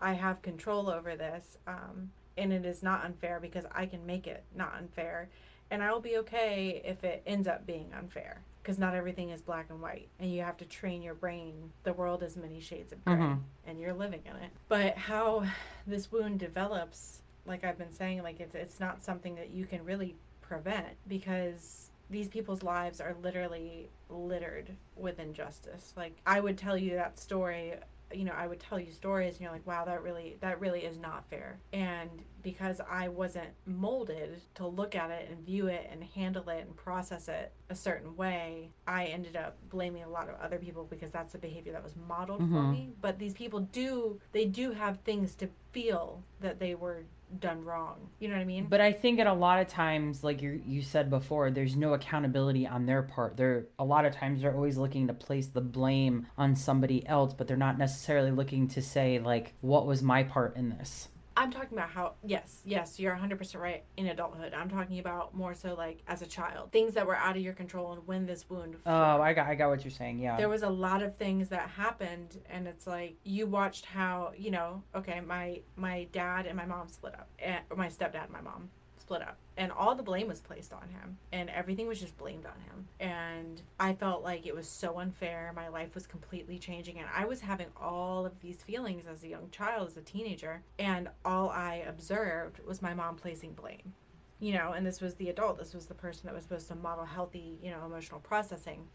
[0.00, 4.26] I have control over this um, and it is not unfair because i can make
[4.26, 5.28] it not unfair.
[5.70, 9.40] And I will be okay if it ends up being unfair because not everything is
[9.42, 11.70] black and white and you have to train your brain.
[11.84, 13.38] The world is many shades of gray Mhm.
[13.68, 14.50] and you're living in it.
[14.68, 15.46] But how
[15.86, 19.84] this wound develops like I've been saying like it's it's not something that you can
[19.84, 20.16] really
[20.52, 26.94] prevent because these people's lives are literally littered with injustice like I would tell you
[26.96, 27.74] that story
[28.14, 30.80] you know, I would tell you stories and you're like, wow, that really that really
[30.80, 31.56] is not fair.
[31.72, 32.10] And
[32.42, 36.76] because I wasn't molded to look at it and view it and handle it and
[36.76, 41.10] process it a certain way, I ended up blaming a lot of other people because
[41.10, 42.70] that's the behavior that was modeled for Mhm.
[42.70, 42.92] me.
[43.00, 47.04] But these people do they do have things to feel that they were
[47.40, 48.08] done wrong.
[48.18, 48.66] You know what I mean?
[48.68, 51.94] But I think at a lot of times, like you you said before, there's no
[51.94, 53.36] accountability on their part.
[53.36, 57.34] They're a lot of times they're always looking to place the blame on somebody else,
[57.34, 61.08] but they're not necessarily looking to say like, what was my part in this?
[61.36, 64.54] I'm talking about how, yes, yes, you're 100% right in adulthood.
[64.54, 67.54] I'm talking about more so like as a child, things that were out of your
[67.54, 68.76] control and when this wound.
[68.86, 69.20] Oh.
[69.22, 70.18] I got I got what you're saying.
[70.18, 70.36] Yeah.
[70.36, 74.50] there was a lot of things that happened and it's like you watched how you
[74.50, 78.32] know okay my my dad and my mom split up and or my stepdad and
[78.32, 78.70] my mom
[79.12, 82.46] split up and all the blame was placed on him and everything was just blamed
[82.46, 82.88] on him.
[82.98, 87.26] And i felt like it was so unfair my life was completely changing and i
[87.26, 91.50] was having all of these feelings as a young child as a teenager and all
[91.50, 93.92] i observed was my mom placing blame.
[94.40, 96.74] You know and this was the adult this was the person that was supposed to
[96.74, 98.86] model healthy you know emotional processing.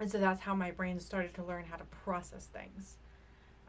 [0.00, 2.98] And so that's how my brain started to learn how to process things.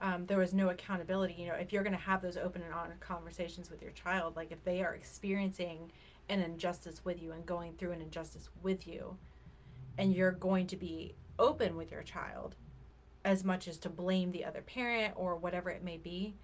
[0.02, 1.36] Um, there was no accountability.
[1.38, 4.36] You know, if you're going to have those open and honest conversations with your child,
[4.36, 5.92] like if they are experiencing
[6.30, 9.18] an injustice with you and going through an injustice with you,
[9.98, 12.56] and you're going to be open with your child
[13.26, 16.36] as much as to blame the other parent or whatever it may be,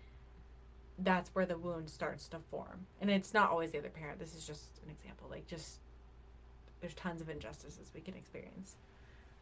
[0.99, 2.87] that's where the wound starts to form.
[2.99, 4.19] And it's not always the other parent.
[4.19, 5.27] This is just an example.
[5.29, 5.79] Like, just
[6.81, 8.75] there's tons of injustices we can experience.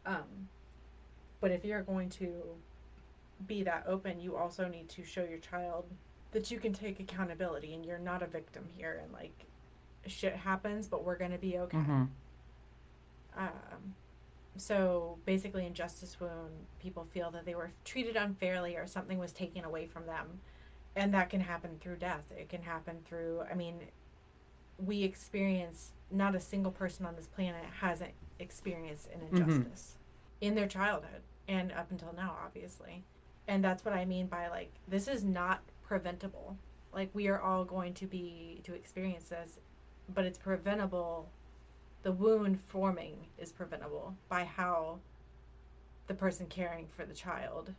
[0.06, 0.48] Um,
[1.40, 2.32] but if you're going to
[3.46, 5.86] be that open, you also need to show your child
[6.32, 9.46] that you can take accountability and you're not a victim here and like
[10.06, 11.78] shit happens, but we're gonna be okay.
[11.78, 12.04] Mm-hmm.
[13.36, 13.94] Um,
[14.56, 19.64] so basically, injustice wound, people feel that they were treated unfairly or something was taken
[19.64, 20.40] away from them.
[20.96, 22.22] And that can happen through death.
[22.36, 23.80] It can happen through, I mean,
[24.78, 29.40] we experience, not a single person on this planet hasn't experienced an Mhm.
[29.40, 29.98] injustice
[30.40, 33.04] in their childhood and up until now, obviously.
[33.46, 36.56] And that's what I mean by like, this is not preventable.
[36.92, 39.58] Like, we are all going to be, to experience this,
[40.12, 41.28] but it's preventable
[42.02, 44.98] the wound forming is preventable by how
[46.06, 47.74] the person caring for the child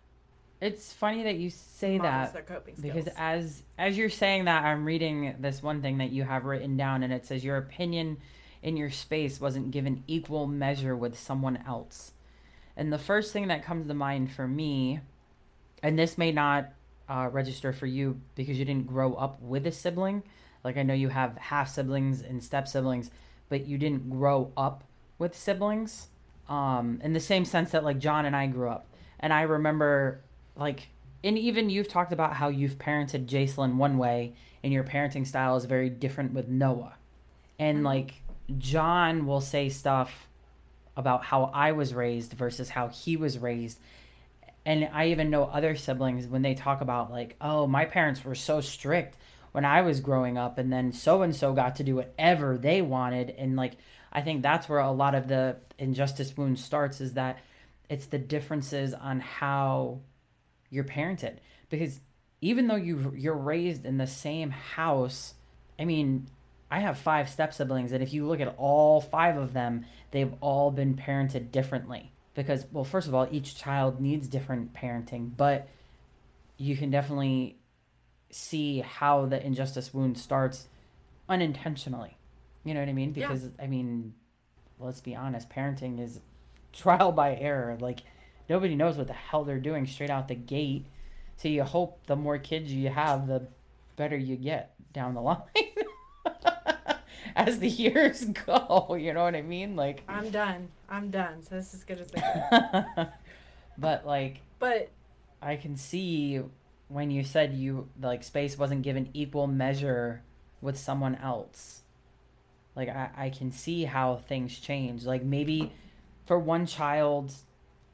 [0.59, 2.33] It's funny that you say that
[2.81, 6.75] because as as you're saying that, I'm reading this one thing that you have written
[6.77, 8.17] down, and it says your opinion
[8.63, 12.13] in your space wasn't given equal measure with someone else.
[12.75, 15.01] And the first thing that comes to mind for me,
[15.83, 16.69] and this may not
[17.07, 20.23] uh, register for you because you didn't grow up with a sibling.
[20.63, 23.11] Like I know you have half siblings and step siblings,
[23.49, 24.83] but you didn't grow up
[25.19, 26.07] with siblings.
[26.49, 28.85] Um, in the same sense that like John and I grew up,
[29.19, 30.21] and I remember
[30.55, 30.89] like,
[31.23, 34.33] and even you've talked about how you've parented Jacelyn one way,
[34.63, 36.93] and your parenting style is very different with Noah,
[37.57, 37.83] and Mhm.
[37.85, 38.21] like
[38.59, 40.27] John will say stuff
[40.95, 43.79] about how I was raised versus how he was raised.
[44.65, 48.35] And I even know other siblings when they talk about like, oh, my parents were
[48.35, 49.15] so strict
[49.51, 52.81] when I was growing up and then so and so got to do whatever they
[52.81, 53.77] wanted and like
[54.11, 57.39] I think that's where a lot of the injustice wound starts is that
[57.89, 59.99] it's the differences on how
[60.69, 61.37] you're parented
[61.69, 61.99] because
[62.41, 65.33] even though you you're raised in the same house,
[65.79, 66.27] I mean,
[66.69, 70.33] I have five step siblings, and if you look at all five of them, they've
[70.41, 72.11] all been parented differently.
[72.35, 75.67] Because, well, first of all, each child needs different parenting, but
[76.57, 77.57] you can definitely
[78.29, 80.67] see how the injustice wound starts
[81.29, 82.17] unintentionally.
[82.63, 83.13] You know what I mean?
[83.15, 83.27] Yeah.
[83.27, 84.13] Because, I mean,
[84.79, 86.19] let's be honest, parenting is
[86.73, 87.77] trial by error.
[87.79, 88.01] Like,
[88.49, 90.85] nobody knows what the hell they're doing straight out the gate.
[91.37, 93.47] So you hope the more kids you have, the
[93.95, 95.39] better you get down the line.
[97.35, 99.75] As the years go, you know what I mean?
[99.75, 100.69] Like, I'm done.
[100.89, 101.43] I'm done.
[101.43, 103.07] So this is good as it.
[103.77, 104.89] but like, But
[105.41, 106.41] I can see
[106.87, 110.21] when you said you like space wasn't given equal measure
[110.61, 111.81] with someone else.
[112.75, 115.05] Like I, I can see how things change.
[115.05, 115.71] Like maybe
[116.25, 117.33] for one child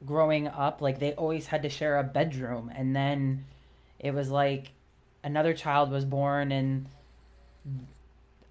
[0.04, 3.44] growing up, like they always had to share a bedroom and then
[3.98, 4.72] it was like
[5.22, 6.86] another child was born and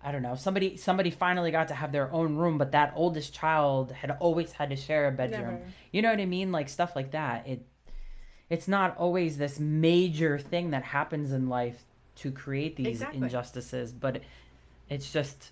[0.04, 3.34] I don't know, somebody somebody finally got to have their own room, but that oldest
[3.34, 5.42] child had always had to share a bedroom.
[5.42, 5.62] never.
[5.92, 6.52] You know what I mean?
[6.52, 7.48] Like stuff like that.
[7.48, 7.66] It
[8.50, 11.84] it's not always this major thing that happens in life
[12.18, 13.22] to create these Exactly.
[13.22, 14.22] injustices, but
[14.90, 15.52] it's just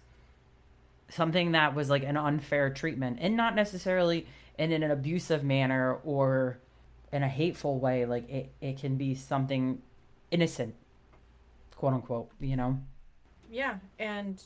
[1.10, 6.60] something that was like an unfair treatment and not necessarily in an abusive manner or
[7.12, 8.06] in a hateful way.
[8.06, 9.82] Like it, it can be something
[10.30, 10.76] innocent,
[11.76, 12.80] quote unquote, you know?
[13.50, 14.42] Yeah, and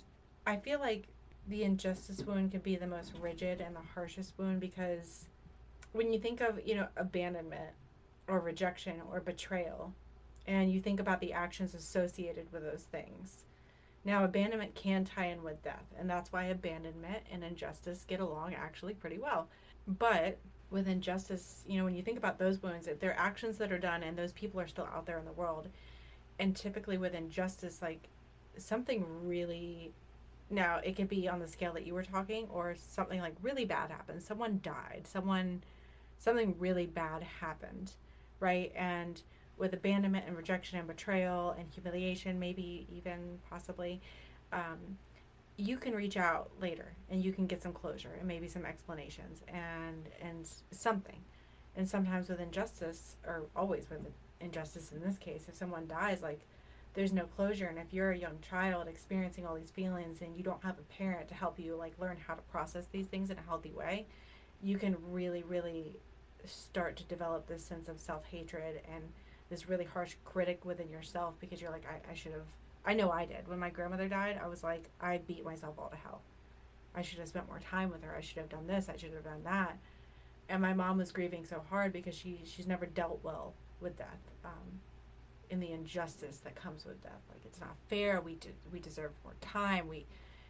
[0.48, 1.08] I feel like
[1.48, 5.26] the injustice wound can be the most rigid and the harshest wound because
[5.92, 7.72] when you think of, you know, abandonment
[8.28, 9.94] or rejection or betrayal,
[10.48, 13.44] and you think about the actions associated with those things.
[14.06, 18.54] Now, abandonment can tie in with death, and that's why abandonment and injustice get along
[18.54, 19.48] actually pretty well.
[19.88, 20.38] But
[20.70, 23.78] with injustice, you know, when you think about those wounds, if they're actions that are
[23.78, 25.70] done and those people are still out there in the world,
[26.39, 28.10] and typically with injustice, like
[28.58, 29.92] something really
[30.50, 33.66] now it could be on the scale that you were talking or something like really
[33.66, 34.22] bad happened.
[34.22, 35.04] Someone died.
[35.06, 35.63] Someone
[36.20, 37.92] something really bad happened
[38.44, 38.74] right?
[38.76, 39.22] And
[39.58, 44.02] with abandonment and rejection and betrayal and humiliation maybe even possibly
[44.52, 44.98] um,
[45.56, 49.42] you can reach out later and you can get some closure and maybe some explanations
[49.48, 51.22] and and something.
[51.76, 54.02] And sometimes with injustice or always with
[54.42, 56.42] injustice in this case if someone dies like
[56.93, 60.43] there's no closure and if you're a young child experiencing all these feelings and you
[60.43, 63.38] don't have a parent to help you like learn how to process these things in
[63.38, 64.05] a healthy way
[64.61, 65.97] you can really really
[66.45, 69.03] start to develop this sense of self-hatred and
[69.49, 72.41] this really harsh critic within yourself because you're like i, I should have
[72.86, 73.47] i know i did.
[73.47, 76.22] When my grandmother died i was like i beat myself all to hell.
[76.95, 78.15] I should have spent more time with her.
[78.15, 78.89] I should have done this.
[78.89, 79.78] I should have done that.
[80.49, 84.20] And my mom was grieving so hard because she she's never dealt well with death.
[84.45, 84.80] Um,
[85.54, 87.22] in the injustice that comes with death.
[87.30, 88.20] Like it's not fair.
[88.20, 89.88] We de- we deserve more time.
[89.88, 90.06] We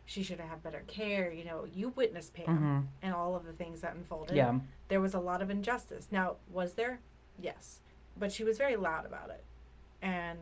[0.06, 1.32] she should have had better care.
[1.32, 2.88] You know, you witnessed Pam Mhm.
[3.02, 4.36] and all of the things that unfolded.
[4.36, 4.60] Yeah.
[4.88, 6.08] There was a lot of injustice.
[6.12, 7.00] Now, was there?
[7.40, 7.80] Yes.
[8.18, 9.44] But she was very loud about it.
[10.02, 10.40] And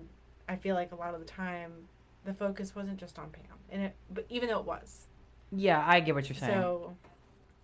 [0.48, 1.88] I feel like a lot of the time
[2.24, 3.44] the focus wasn't just on Pam.
[3.72, 5.08] And it but even though it was.
[5.52, 6.54] Yeah, I get what you're saying.
[6.54, 6.96] So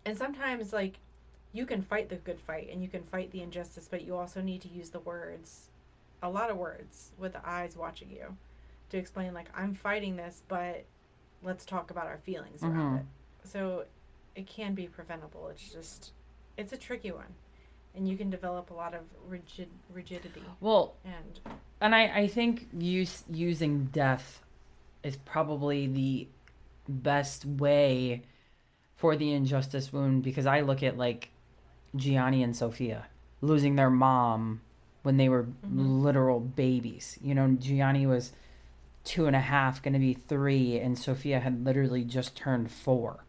[0.04, 0.98] and sometimes like
[1.54, 4.41] you can fight the good fight and you can fight the injustice, but you also
[4.41, 5.70] need to use the words
[6.22, 8.36] a lot of words with the eyes watching you
[8.89, 10.86] to explain like I'm fighting this, but
[11.43, 12.99] let's talk about our feelings around Mhm.
[13.01, 13.05] it.
[13.43, 13.86] So
[14.36, 15.47] it can be preventable.
[15.49, 16.11] It's just
[16.57, 17.36] it's a tricky one.
[17.95, 21.39] And you can develop a lot of rigid rigidity well, and
[21.82, 24.43] and I, I think use, using death
[25.03, 26.28] is probably the
[26.88, 28.24] best way
[28.95, 31.30] for the injustice wound because I look at like
[31.95, 33.07] Gianni and Sophia
[33.41, 34.61] losing their mom
[35.08, 36.03] when they were Mhm.
[36.03, 37.18] literal babies.
[37.22, 38.34] You know, Gianni was
[39.05, 43.24] two and a half, going to be three, and Sophia had literally just turned four.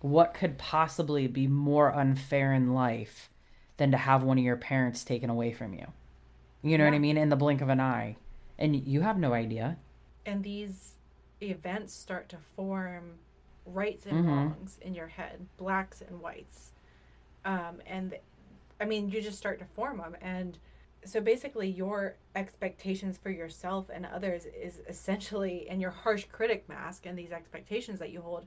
[0.00, 3.28] What could possibly be more unfair in life
[3.76, 5.86] than to have one of your parents taken away from you?
[6.62, 7.16] You know what I mean?
[7.16, 8.14] In the blink of an eye.
[8.56, 9.78] And you have no idea.
[10.24, 10.94] and these
[11.40, 13.18] events start to form
[13.64, 14.28] rights and Mhm.
[14.28, 16.72] wrongs in your head blacks and whites
[17.44, 18.16] um, and
[18.80, 20.58] i mean you just start to form them and
[21.08, 27.06] so basically your expectations for yourself and others is essentially and your harsh critic mask
[27.06, 28.44] and these expectations that you hold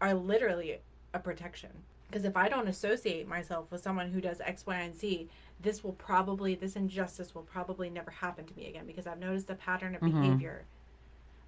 [0.00, 0.78] are literally
[1.14, 1.70] a protection
[2.08, 5.28] because if i don't associate myself with someone who does x y and z
[5.60, 9.50] this will probably this injustice will probably never happen to me again because i've noticed
[9.50, 10.20] a pattern of Mhm.
[10.20, 10.64] behavior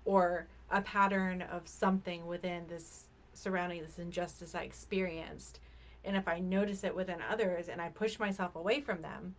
[0.05, 5.59] or a pattern of something within this surrounding this injustice I experienced.
[6.05, 9.35] And if I notice it within others and I push myself away from them,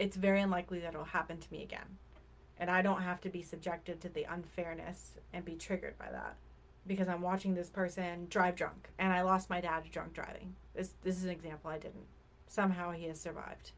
[0.00, 1.98] it's very unlikely that it'll happen to me again.
[2.58, 6.36] And I don't have to be subjected to the unfairness and be triggered by that
[6.86, 10.56] because I'm watching this person drive drunk and I lost my dad to drunk driving.
[10.74, 12.06] This this is an example I didn't.
[12.48, 13.72] Somehow he has survived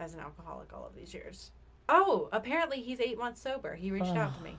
[0.00, 1.52] as an alcoholic all of these years.
[1.88, 3.74] Oh, apparently he's 8 months sober.
[3.76, 4.56] He reached out to me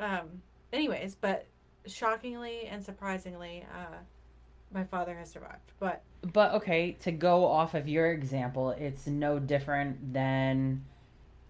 [0.00, 1.46] um anyways but
[1.86, 3.96] shockingly and surprisingly uh
[4.72, 9.38] my father has survived but But okay, to go off of your example, it's no
[9.38, 10.84] different than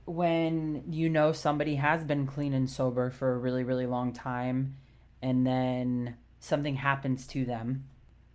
[0.07, 4.77] when you know somebody has been clean and sober for a really, really long time
[5.23, 7.85] and then something happens to them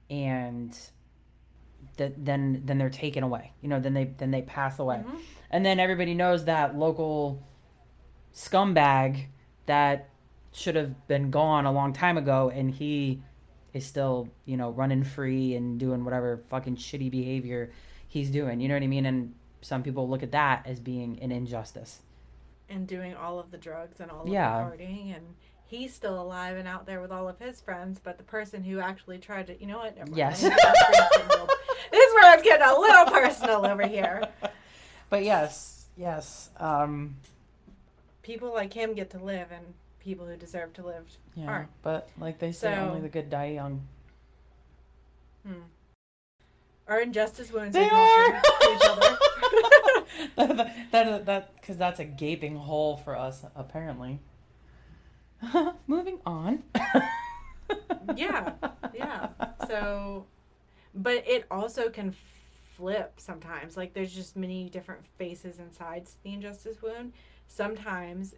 [0.09, 0.77] and
[1.97, 3.53] that then then they're taken away.
[3.61, 5.03] You know, then they then they pass away.
[5.05, 5.19] Mhm.
[5.49, 7.41] And then everybody knows that local
[8.33, 9.25] scumbag
[9.65, 10.09] that
[10.51, 13.21] should have been gone a long time ago and he
[13.75, 17.71] is still, you know, running free and doing whatever fucking shitty behavior
[18.07, 18.59] he's doing.
[18.61, 19.05] You know what I mean?
[19.05, 21.99] And some people look at that as being an injustice.
[22.69, 24.63] and doing all of the drugs and all of Yeah.
[24.69, 25.35] the partying and
[25.67, 28.79] he's still alive and out there with all of his friends but the person who
[28.79, 30.41] actually tried to you know what Yes.
[30.41, 34.27] this is where it's getting a little personal over here
[35.11, 36.49] But yes, yes.
[36.59, 37.17] Um
[38.23, 39.73] people like him get to live and
[40.05, 43.29] people who deserve to live yeah, aren't but like they say So- only the good
[43.29, 43.85] die young.
[45.45, 45.53] hmm.
[46.87, 48.41] our injustice wounds They are talking are.
[48.41, 49.17] to each other
[50.55, 54.19] that that that because that's a gaping hole for us apparently.
[55.87, 56.63] Moving on.
[58.15, 58.53] yeah
[58.93, 59.29] yeah
[59.67, 60.25] so
[60.93, 62.13] but it also can
[62.75, 67.11] flip sometimes like there's just many different faces and sides to the injustice wound
[67.47, 68.35] sometimes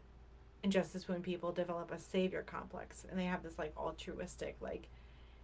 [0.64, 4.88] injustice when people develop a savior complex and they have this like altruistic like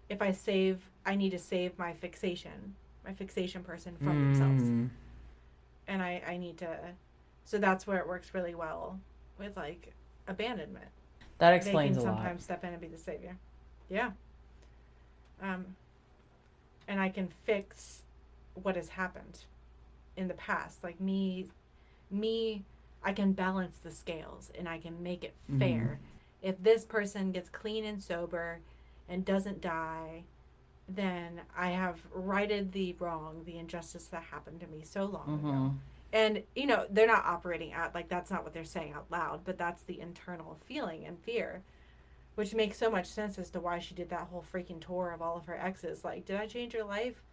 [0.10, 2.74] if i save i need to save my fixation
[3.06, 4.90] my fixation person from themselves Mm.
[5.88, 6.78] and i i need to
[7.46, 9.00] so that's where it works really well
[9.38, 9.94] with like
[10.28, 10.88] abandonment
[11.38, 12.18] That they explains can a lot.
[12.18, 13.36] sometimes step in and be the savior.
[13.90, 14.12] Yeah.
[15.42, 15.66] Um,
[16.88, 18.04] and I can fix
[18.54, 19.40] what has happened
[20.16, 20.82] in the past.
[20.84, 21.48] Like me,
[22.10, 22.64] me,
[23.04, 25.60] I can balance the scales and I can make it Mm-hmm.
[25.60, 26.00] fair.
[26.42, 28.60] If this person gets clean and sober
[29.10, 30.24] and doesn't die,
[30.88, 35.48] then I have righted the wrong, the injustice that happened to me so long ago
[35.48, 35.78] Mhm.
[36.12, 39.42] and you know they're not operating out like that's not what they're saying out loud
[39.46, 41.64] but that's the internal feeling and fear
[42.36, 45.22] which makes so much sense as to why she did that whole freaking tour of
[45.22, 47.24] all of her exes like did i change your life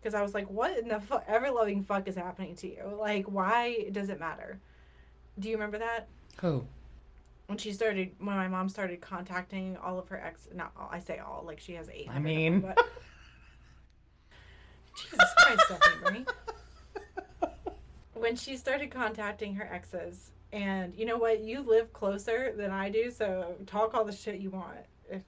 [0.00, 2.82] because i was like what in the fu- ever loving fuck is happening to you
[2.98, 4.58] like why does it matter
[5.38, 6.08] do you remember that
[6.40, 6.66] Who?
[7.46, 10.98] when she started when my mom started contacting all of her ex not all i
[10.98, 12.60] say all like she has eight I mean.
[12.60, 12.78] but
[14.96, 16.24] jesus christ stephanie
[18.14, 22.88] when she started contacting her exes and you know what you live closer than i
[22.88, 24.76] do so talk all the shit you want
[25.10, 25.22] if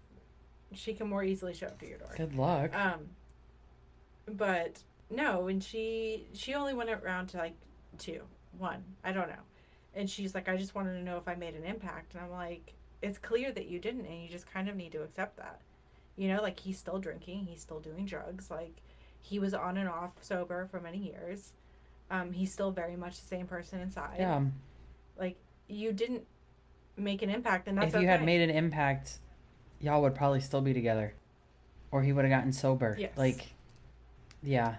[0.74, 2.12] she can more easily show up to your door.
[2.16, 2.74] Good luck.
[2.74, 3.00] Um,
[4.26, 7.54] but no, and she she only went around to like
[7.98, 8.22] two,
[8.58, 9.42] one, I don't know,
[9.94, 12.30] and she's like, I just wanted to know if I made an impact, and I'm
[12.30, 15.60] like, it's clear that you didn't, and you just kind of need to accept that,
[16.16, 18.82] you know, like he's still drinking, he's still doing drugs, like
[19.20, 21.52] he was on and off sober for many years,
[22.10, 24.40] um, he's still very much the same person inside, yeah.
[25.18, 25.36] like
[25.68, 26.24] you didn't
[26.96, 29.18] make an impact, and that's if you had made an impact,
[29.80, 31.14] y'all would probably still be together,
[31.90, 32.96] or he would have gotten sober.
[32.98, 33.12] Yes.
[33.16, 33.52] Like,
[34.42, 34.76] yeah.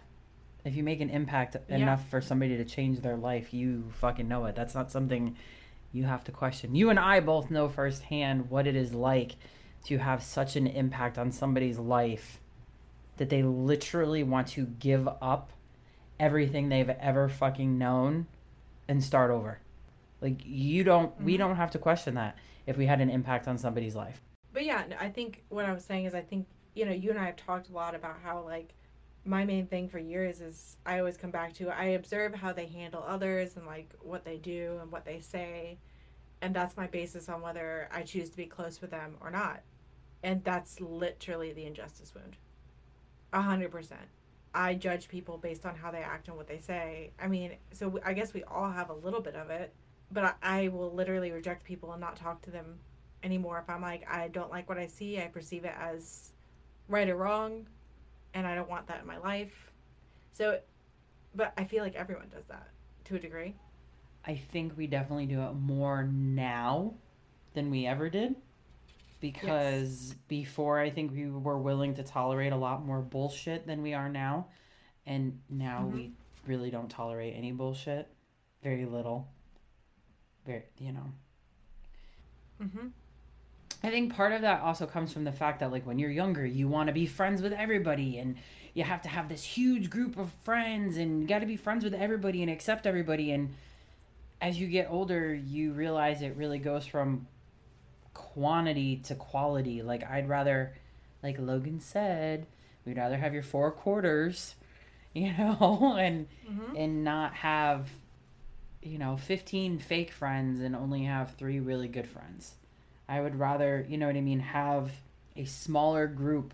[0.65, 1.75] If you make an impact Yeah.
[1.77, 4.55] enough for somebody to change their life, you fucking know it.
[4.55, 5.35] That's not something
[5.93, 6.75] you have to question.
[6.75, 9.35] You and I both know firsthand what it is like
[9.85, 12.41] to have such an impact on somebody's life
[13.17, 15.51] that they literally want to give up
[16.19, 18.25] everything they've ever fucking known
[18.87, 19.59] and start over.
[20.19, 21.37] Like you don't we Mhm.
[21.37, 22.35] don't have to question that
[22.65, 24.21] if we had an impact on somebody's life.
[24.51, 27.19] But yeah, I think what I was saying is I think, you know, you and
[27.19, 28.73] I have talked a lot about how like
[29.25, 32.67] my main thing for years is I always come back to I observe how they
[32.67, 35.79] handle others and like what they do and what they say.
[36.41, 39.61] And that's my basis on whether I choose to be close with them or not.
[40.21, 42.37] And that's literally the injustice wound.
[43.33, 44.07] A hundred percent.
[44.53, 47.11] I judge people based on how they act and what they say.
[47.19, 49.73] I mean, so I guess we all have a little bit of it,
[50.11, 52.79] but I, I will literally reject people and not talk to them
[53.23, 56.31] anymore if I'm like I don't like what I see, I perceive it as
[56.87, 57.67] right or wrong,
[58.35, 59.71] and I don't want that in my life.
[60.33, 60.59] So,
[61.33, 62.67] but I feel like everyone does that
[63.05, 63.55] to a degree.
[64.25, 66.95] I think we definitely do it more now
[67.53, 68.35] than we ever did.
[69.21, 73.93] Because before I think we were willing to tolerate a lot more bullshit than we
[73.93, 74.47] are now.
[75.07, 76.11] And now we
[76.45, 78.07] really don't tolerate any bullshit.
[78.61, 79.27] Very little.
[80.45, 81.11] Very you know.
[82.61, 82.87] Mm-hmm.
[83.85, 86.45] I think part of that also comes from the fact that like when you're younger,
[86.45, 88.35] you want to be friends with everybody and
[88.73, 91.83] you have to have this huge group of friends and you got to be friends
[91.83, 93.53] with everybody and accept everybody and
[94.41, 97.27] as you get older, you realize it really goes from
[98.13, 99.81] quantity to quality.
[99.81, 100.73] Like I'd rather
[101.23, 102.45] like Logan said,
[102.85, 104.55] we'd rather have your four quarters,
[105.13, 106.75] you know, and Mm-hmm.
[106.75, 107.89] and not have
[108.83, 112.53] you know 15 fake friends and only have three really good friends
[113.07, 114.91] i would rather you know what i mean have
[115.35, 116.53] a smaller group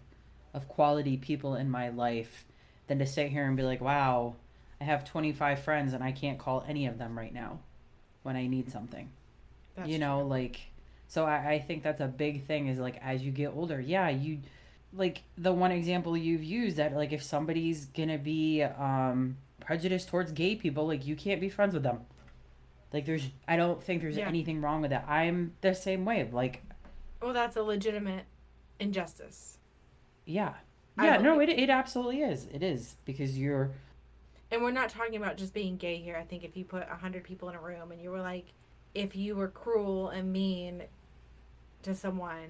[0.54, 2.45] of quality people in my life
[2.88, 4.36] than to sit here and be like wow
[4.80, 7.60] i have 25 friends and i can't call any of them right now
[8.24, 9.10] when i need something.
[9.76, 10.60] That's you know like
[11.08, 14.10] so I, I think that's a big thing is like as you get older yeah
[14.10, 14.39] you
[14.93, 20.32] like the one example you've used that like if somebody's gonna be um prejudiced towards
[20.32, 22.02] gay people like you can't be friends with them
[22.94, 24.28] like there's i don't think there's Yeah.
[24.28, 26.62] anything wrong with that i'm the same way like
[27.22, 28.26] Well, that's a legitimate
[28.80, 29.58] injustice,
[30.26, 30.54] yeah
[30.98, 33.72] I yeah no it, it absolutely is it is because you're
[34.52, 36.18] and we're not talking about just being gay here.
[36.18, 38.48] I think if you put a hundred people in a room and you were like,
[38.94, 40.84] if you were cruel and mean
[41.84, 42.50] to someone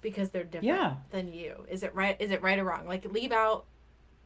[0.00, 0.94] because they're different Yeah.
[1.10, 2.16] than you, is it right?
[2.18, 2.86] Is it right or wrong?
[2.86, 3.66] Like leave out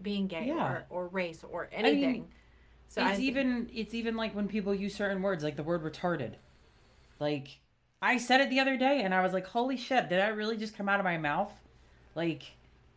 [0.00, 0.64] being gay Yeah.
[0.64, 2.28] or, or race or mean, anything.
[2.92, 6.34] So it's even it's even like when people use certain words like the word retarded.
[7.18, 7.58] Like
[8.02, 10.56] i said it the other day and i was like holy shit did i really
[10.56, 11.50] just come out of my mouth?
[12.14, 12.42] Like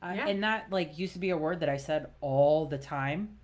[0.01, 3.37] I, and that like used to be a word that i said all the time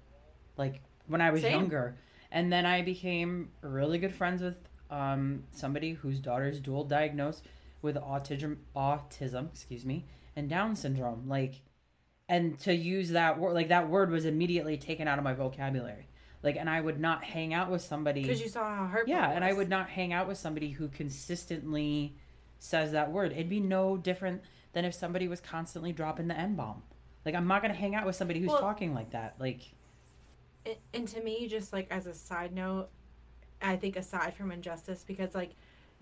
[0.57, 1.53] like when i was Same.
[1.53, 1.95] younger.
[2.33, 4.57] And then i became really good friends with
[4.89, 7.45] um somebody whose daughter's dual diagnosed
[7.81, 11.61] with autism autism excuse me and down syndrome like
[12.27, 16.07] and to use that word like that word was immediately taken out of my vocabulary
[16.43, 19.13] like and i would not hang out with somebody because you saw how hurtful.
[19.13, 22.15] yeah and i would not hang out with somebody who consistently
[22.59, 24.41] says that word it'd be no different
[24.73, 26.81] than if somebody was constantly dropping the n-bomb
[27.25, 29.61] like i'm not going to hang out with somebody who's Well- talking like that like
[30.65, 32.89] And- and to me, just like as a side note,
[33.63, 35.55] I think aside from injustice, because like,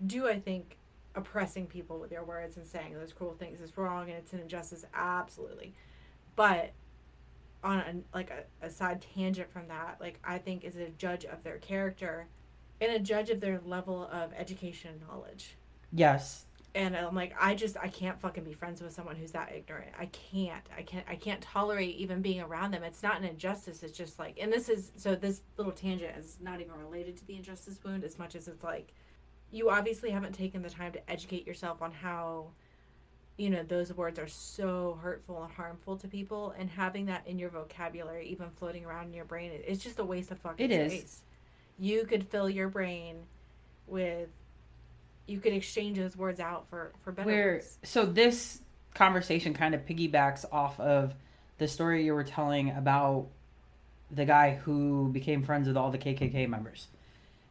[0.06, 0.76] do I think
[1.14, 4.40] oppressing people with your words and saying those cruel things is wrong and it's an
[4.40, 4.84] injustice?
[4.92, 5.72] Absolutely.
[6.36, 6.72] But
[7.62, 11.24] on a, like a, a side tangent from that, like I think is a judge
[11.24, 12.28] of their character
[12.80, 15.56] and a judge of their level of education and knowledge.
[15.92, 19.52] yes And I'm like, I just I can't fucking be friends with someone who's that
[19.52, 19.90] ignorant.
[19.98, 20.62] I can't.
[20.76, 21.04] I can't.
[21.08, 22.84] I can't tolerate even being around them.
[22.84, 23.82] It's not an injustice.
[23.82, 25.16] It's just like, and this is so.
[25.16, 28.62] This little tangent is not even related to the injustice wound as much as it's
[28.62, 28.94] like,
[29.50, 32.52] you obviously haven't taken the time to educate yourself on how,
[33.40, 37.38] you know, those words are so hurtful and harmful to people, and having that in
[37.38, 40.70] your vocabulary, even floating around in your brain, it's just a waste of fucking It
[40.70, 40.92] is.
[40.92, 41.22] space.
[41.78, 43.22] You could fill your brain
[43.86, 44.28] with
[45.26, 47.78] you could exchange those words out for for better where words.
[47.84, 48.60] so this
[48.94, 51.14] conversation kind of piggybacks off of
[51.58, 53.26] the story you were telling about
[54.10, 56.88] the guy who became friends with all the KKK members.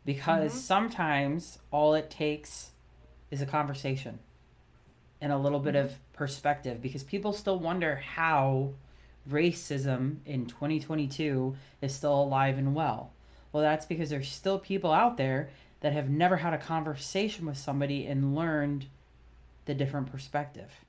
[0.06, 0.58] Because Mhm.
[0.58, 2.72] sometimes all it takes
[3.32, 4.20] is a conversation
[5.22, 8.74] and a little bit of perspective because people still wonder how
[9.30, 13.12] racism in 2022 is still alive and well.
[13.52, 15.50] Well, that's because there's still people out there
[15.82, 18.88] that have never had a conversation with somebody and learned
[19.66, 20.86] the different perspective.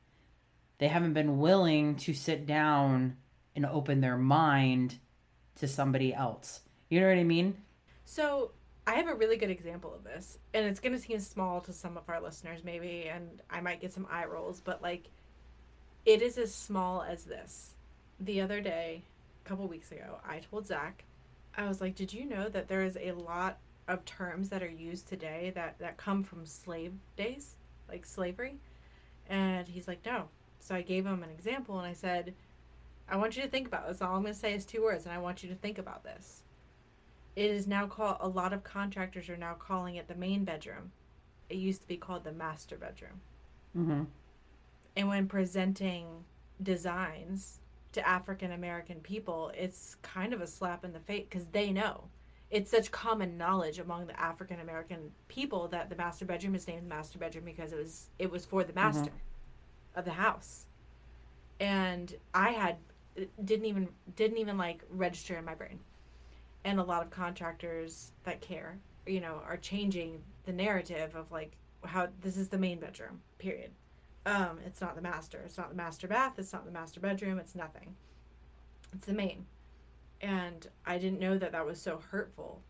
[0.78, 3.16] They haven't been willing to sit down
[3.54, 4.98] and open their mind
[5.56, 6.60] to somebody else.
[6.88, 7.58] You know what I mean?
[8.04, 8.52] So
[8.90, 11.72] I have a really good example of this, and it's going to seem small to
[11.72, 15.10] some of our listeners, maybe, and I might get some eye rolls, but like,
[16.04, 17.76] it is as small as this.
[18.18, 19.04] The other day,
[19.44, 21.04] a couple weeks ago, I told Zach,
[21.56, 24.68] I was like, "Did you know that there is a lot of terms that are
[24.68, 27.54] used today that that come from slave days,
[27.88, 28.56] like slavery?"
[29.28, 32.34] And he's like, "No." So I gave him an example, and I said,
[33.08, 34.02] "I want you to think about this.
[34.02, 36.02] All I'm going to say is two words, and I want you to think about
[36.02, 36.42] this."
[37.36, 40.92] It is now called a lot of contractors are now calling it the main bedroom.
[41.48, 43.20] It used to be called the master bedroom.
[43.76, 44.02] Mm-hmm.
[44.96, 46.24] and when presenting
[46.60, 47.60] designs
[47.92, 52.08] to african american people it's kind of a slap in the face because they know.
[52.50, 56.88] It's such common knowledge among the african american people that the master bedroom is named
[56.88, 59.12] master bedroom because it was it was for the master
[59.94, 60.66] of the house.
[61.60, 62.78] And i had
[63.44, 65.78] didn't even didn't even like register in my brain
[66.64, 71.52] and a lot of contractors that care you know are changing the narrative of like
[71.84, 73.70] how this is the main bedroom period.
[74.26, 75.42] Um it's not the master.
[75.44, 76.34] It's not the master bath.
[76.38, 77.38] It's not the master bedroom.
[77.38, 77.96] It's nothing.
[78.92, 79.46] It's the main.
[80.20, 82.62] And i didn't know that that was so hurtful.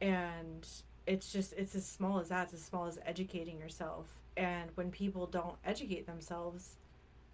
[0.00, 0.66] And
[1.06, 2.44] it's just it's as small as that.
[2.44, 4.18] It's as small as educating yourself.
[4.36, 6.76] And when people don't educate themselves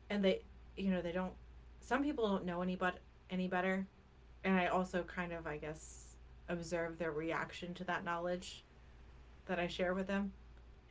[0.09, 0.43] and they
[0.77, 1.33] you know they don't
[1.81, 2.99] some people don't know any but
[3.31, 3.87] any better
[4.45, 6.17] and I also kind of, I guess,
[6.49, 8.65] observe their reaction to that knowledge
[9.47, 10.33] that I share with them.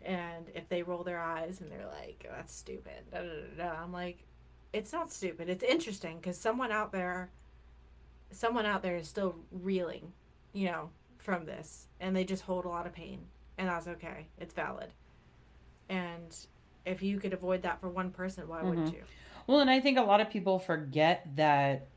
[0.04, 3.84] And if they roll their eyes and they're like, oh, "That's stupid," da, da, da,
[3.84, 4.26] I'm like,
[4.74, 5.48] "It's not stupid.
[5.48, 7.32] It's interesting because someone out there,
[8.32, 10.12] someone out there is still reeling,
[10.52, 13.28] you know, from this, and they just hold a lot of pain,
[13.58, 14.28] and that's okay.
[14.38, 14.90] It's valid.
[15.88, 16.36] And
[16.86, 18.96] if you could avoid that for one person, why wouldn't mm-hmm.
[18.98, 19.04] you?
[19.48, 21.88] Well, and I think a lot of people forget that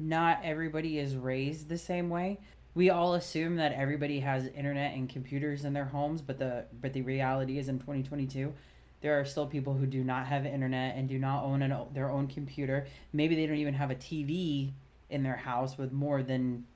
[0.00, 2.38] not everybody is raised the same way.
[2.74, 6.92] We all assume that everybody has internet and computers in their homes, but the but
[6.92, 8.52] the reality is in 2022,
[9.00, 12.10] there are still people who do not have internet and do not own an, their
[12.10, 12.86] own computer.
[13.12, 14.72] Maybe they don't even have a TV
[15.08, 16.66] in their house with more than,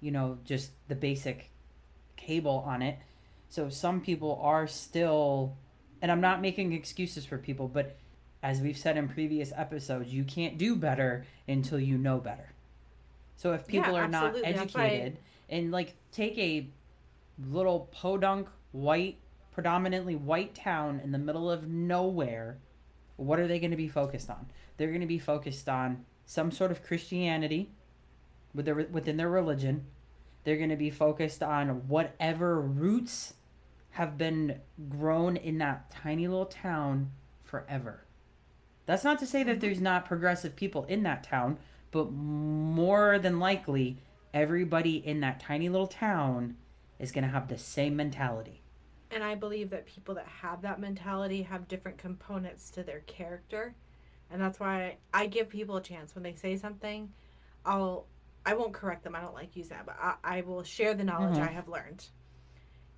[0.00, 1.50] you know, just the basic
[2.16, 2.98] cable on it.
[3.48, 5.56] So some people are still
[6.02, 7.96] and I'm not making excuses for people, but
[8.42, 12.51] as we've said in previous episodes, you can't do better until you know better.
[13.36, 14.52] So if people Yeah, are not absolutely.
[14.52, 15.18] That's why- educated
[15.48, 16.68] and like take a
[17.38, 19.18] little podunk white
[19.52, 22.58] predominantly white town in the middle of nowhere,
[23.16, 24.46] what are they going to be focused on?
[24.76, 27.70] They're going to be focused on some sort of Christianity
[28.54, 29.86] with their, within their religion.
[30.44, 33.34] They're going to be focused on whatever roots
[33.90, 37.10] have been grown in that tiny little town
[37.44, 38.04] forever.
[38.86, 39.60] That's not to say that mm-hmm.
[39.60, 41.58] there's not progressive people in that town,
[41.92, 43.98] but more than likely,
[44.34, 46.56] everybody in that tiny little town
[46.98, 48.62] is going to have the same mentality.
[49.10, 53.74] And I believe that people that have that mentality have different components to their character.
[54.30, 57.12] And that's why I give people a chance when they say something,
[57.64, 58.06] I'll
[58.44, 59.14] I won't correct them.
[59.14, 61.48] I don't like using that, but I, I will share the knowledge Mhm.
[61.48, 62.06] I have learned.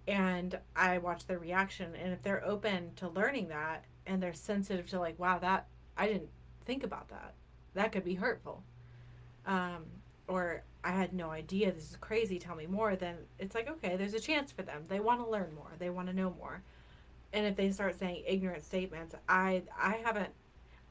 [0.07, 4.89] And I watch their reaction and if they're open to learning that and they're sensitive
[4.91, 5.67] to like, wow, that
[5.97, 6.31] I didn't
[6.65, 7.35] think about that.
[7.75, 8.63] That could be hurtful.
[9.47, 9.85] Um
[10.27, 13.97] or I had no idea this is crazy, tell me more, then it's like, okay,
[13.97, 14.85] there's a chance for them.
[14.89, 15.73] They want to learn more.
[15.79, 16.63] They want to know more.
[17.33, 20.31] And if they start saying ignorant statements, I I haven't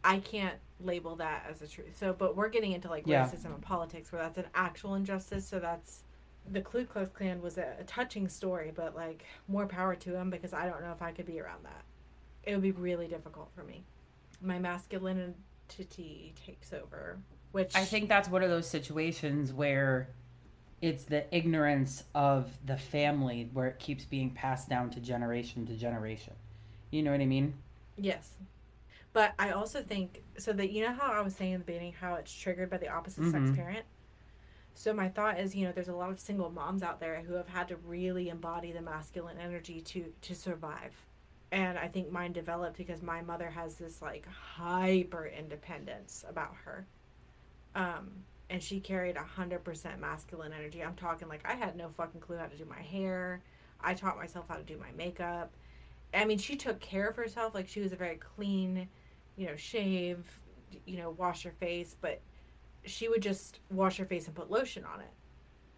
[0.03, 1.97] I can't label that as a truth.
[1.97, 3.25] So but we're getting into like Yeah.
[3.25, 6.03] racism and politics where that's an actual injustice, so that's
[6.49, 10.29] the Ku Klux Klan was a, a touching story, but like more power to him
[10.29, 11.83] because I don't know if I could be around that.
[12.43, 13.85] It would be really difficult for me.
[14.41, 17.19] My masculinity takes over,
[17.53, 20.09] which I think that's one of those situations where
[20.81, 25.75] it's the ignorance of the family where it keeps being passed down to generation to
[25.77, 26.33] generation.
[26.91, 27.53] You know what I mean?
[27.97, 28.33] Yes.
[29.13, 31.93] But I also think so that you know how I was saying in the beginning
[31.93, 33.55] how it's triggered by the opposite sex Mhm.
[33.55, 33.85] parent.
[34.75, 37.33] So my thought is, you know, there's a lot of single moms out there who
[37.35, 40.93] have had to really embody the masculine energy to to survive.
[41.51, 46.87] and I think mine developed because my mother has this like hyper independence about her.
[47.75, 48.11] Um,
[48.49, 50.83] and she carried a hundred percent masculine energy.
[50.83, 53.41] I'm talking like I had no fucking clue how to do my hair.
[53.81, 55.51] I taught myself how to do my makeup.
[56.13, 57.55] I mean, she took care of herself.
[57.55, 58.87] Like she was a very clean,
[59.35, 60.23] you know, shave,
[60.85, 62.21] you know, wash her face, but
[62.85, 65.11] she would just wash her face and put lotion on it.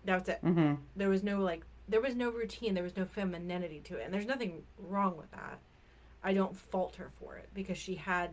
[0.06, 0.40] That was it.
[0.44, 0.76] Mm-hmm.
[0.96, 4.04] There was no like there was no routine, there was no femininity to it.
[4.06, 5.60] And there's nothing wrong with that.
[6.24, 8.32] I don't fault her for it because she had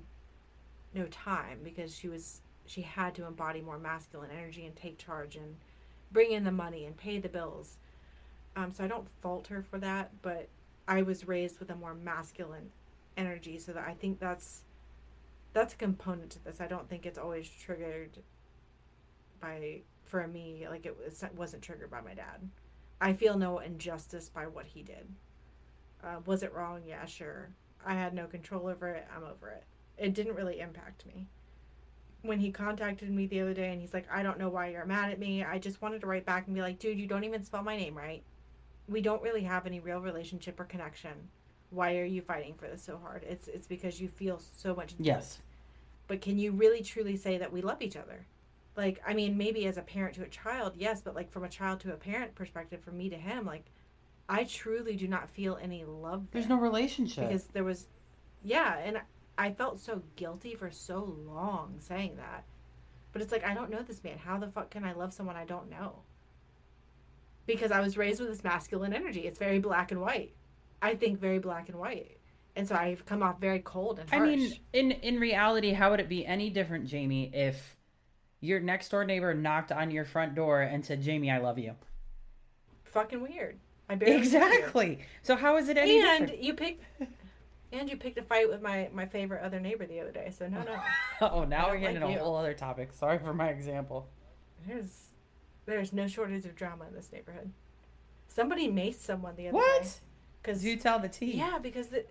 [0.94, 5.36] no time because she was she had to embody more masculine energy and take charge
[5.36, 5.56] and
[6.10, 7.78] bring in the money and pay the bills.
[8.54, 10.48] Um, so I don't fault her for that, but
[10.86, 12.70] I was raised with a more masculine
[13.16, 14.62] energy, so that I think that's
[15.52, 16.60] that's a component to this.
[16.60, 18.18] I don't think it's always triggered
[19.40, 22.48] by for me like it was wasn't triggered by my dad.
[23.00, 25.08] I feel no injustice by what he did.
[26.04, 26.82] Uh, was it wrong?
[26.86, 27.50] Yeah, sure.
[27.84, 29.06] I had no control over it.
[29.14, 29.64] I'm over it.
[29.98, 31.26] It didn't really impact me.
[32.22, 34.86] When he contacted me the other day and he's like, I don't know why you're
[34.86, 35.42] mad at me.
[35.44, 37.76] I just wanted to write back and be like, dude, you don't even spell my
[37.76, 38.22] name right.
[38.88, 41.12] We don't really have any real relationship or connection.
[41.70, 43.24] Why are you fighting for this so hard?
[43.28, 45.40] It's it's because you feel so much Yes.
[46.06, 48.26] but can you really truly say that we love each other
[48.76, 51.48] like i mean maybe as a parent to a child yes but like from a
[51.48, 53.64] child to a parent perspective from me to him like
[54.28, 57.28] i truly do not feel any love There's no relationship.
[57.28, 57.86] because there was
[58.42, 59.00] yeah and
[59.38, 62.44] i felt so guilty for so long saying that
[63.12, 65.36] but it's like i don't know this man how the fuck can i love someone
[65.36, 66.00] i don't know
[67.46, 70.32] because i was raised with this masculine energy it's very black and white
[70.80, 72.18] i think very black and white
[72.56, 76.00] and so i've come off very cold and I mean, in in reality, how would
[76.00, 77.76] it be any different, Jamie, if
[78.40, 81.74] your next door neighbor knocked on your front door and said, "Jamie, I love you"?
[82.84, 83.58] fucking weird
[83.88, 84.16] i barely.
[84.16, 84.98] Exactly.
[85.22, 86.42] So how is it any and different?
[86.42, 86.82] you picked
[87.72, 90.46] and you picked a fight with my my favorite other neighbor the other day so
[90.48, 90.76] no no
[91.30, 92.92] Oh, now we're getting like into a whole other topic.
[92.92, 94.08] Sorry for my example.
[94.66, 95.08] there's
[95.66, 97.52] there's no shortage of drama in this neighborhood
[98.28, 100.00] somebody maced someone the other day What?
[100.42, 101.36] because You tell the tea.
[101.36, 102.04] yeah because the,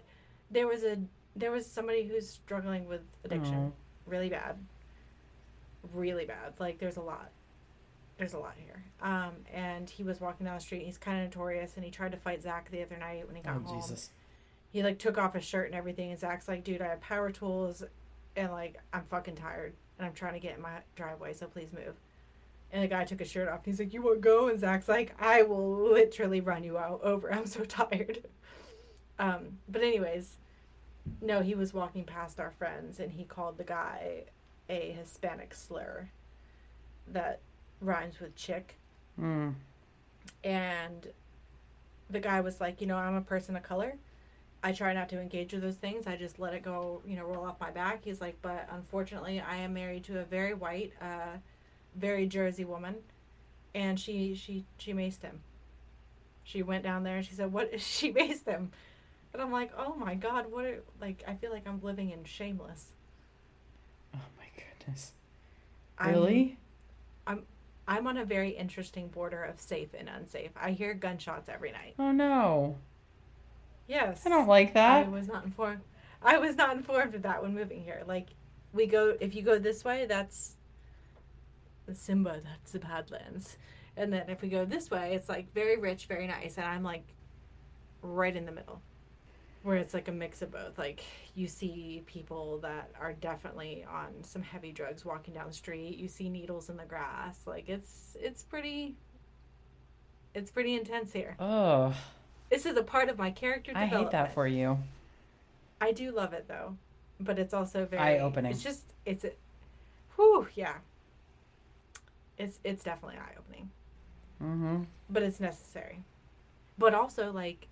[0.49, 0.97] there was a
[1.35, 3.73] there was somebody who's struggling with addiction Oh.
[4.05, 4.57] really bad
[5.93, 7.31] really bad like there's a lot
[8.17, 11.19] there's a lot here um and he was walking down the street and he's kind
[11.23, 13.67] of notorious and he tried to fight zach the other night when he got Oh
[13.67, 14.11] home Jesus.
[14.71, 17.29] He like took off his shirt and everything and Zach's like, dude, I have power
[17.31, 17.83] tools
[18.35, 21.71] and like I'm fucking tired and I'm trying to get in my driveway, so please
[21.73, 21.95] move.
[22.71, 23.65] And the guy took his shirt off.
[23.65, 24.47] He's like, You wanna go?
[24.47, 27.31] And Zach's like, I will literally run you out over.
[27.33, 28.25] I'm so tired.
[29.19, 30.37] Um, but anyways,
[31.21, 34.23] no, he was walking past our friends and he called the guy
[34.69, 36.09] a Hispanic slur
[37.07, 37.39] that
[37.81, 38.75] rhymes with chick
[39.19, 39.55] Mm.
[40.43, 41.07] and
[42.09, 43.95] the guy was like, you know, I'm a person of color.
[44.63, 46.05] I try not to engage with those things.
[46.05, 48.03] I just let it go, you know, roll off my back.
[48.03, 51.37] He's like, but unfortunately, I am married to a very white, uh,
[51.95, 52.97] very Jersey woman,
[53.73, 55.41] and she she she maced him.
[56.43, 58.71] She went down there and she said, "What?" She maced him,
[59.33, 62.23] and I'm like, "Oh my god, what?" Are, like, I feel like I'm living in
[62.23, 62.87] shameless.
[64.13, 65.13] Oh my goodness.
[65.99, 66.11] Really?
[67.25, 67.47] I'm- Really?
[67.87, 70.51] I'm on a very interesting border of safe and unsafe.
[70.55, 71.95] I hear gunshots every night.
[71.99, 72.77] Oh no.
[73.91, 74.25] Yes.
[74.25, 75.05] I don't like that.
[75.05, 75.81] I was not informed.
[76.21, 78.03] I was not informed of that when moving here.
[78.07, 78.27] Like,
[78.71, 80.55] we go if you go this way, that's
[81.85, 82.39] the Simba.
[82.41, 83.57] That's the Badlands,
[83.97, 86.83] and then if we go this way, it's like very rich, very nice, and I'm
[86.83, 87.03] like
[88.01, 88.81] right in the middle,
[89.63, 90.77] where it's like a mix of both.
[90.77, 91.03] Like
[91.35, 95.97] you see people that are definitely on some heavy drugs walking down the street.
[95.97, 97.39] You see needles in the grass.
[97.45, 98.95] Like it's it's pretty.
[100.33, 101.35] It's pretty intense here.
[101.41, 101.93] Oh,
[102.51, 104.77] This is a part of my character I hate that for you.
[105.79, 106.75] I do love it though,
[107.19, 108.51] but it's also very Eye-opening.
[108.51, 109.31] It's just it's a,
[110.15, 110.75] whew, yeah.
[112.37, 113.69] It's it's definitely eye opening,
[114.43, 114.83] Mm-hmm.
[115.09, 115.99] but it's necessary.
[116.77, 117.67] But also like,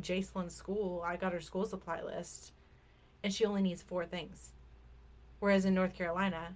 [0.00, 2.52] Jacelyn's school, I got her school supply list,
[3.24, 4.50] and she only needs four things,
[5.40, 6.54] whereas in North Carolina,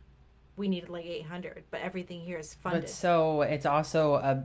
[0.56, 1.64] we needed like eight hundred.
[1.70, 2.82] But everything here is funded.
[2.82, 4.44] But so it's also a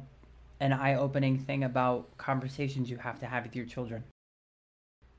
[0.59, 4.03] an eye-opening thing about conversations you have to have with your children.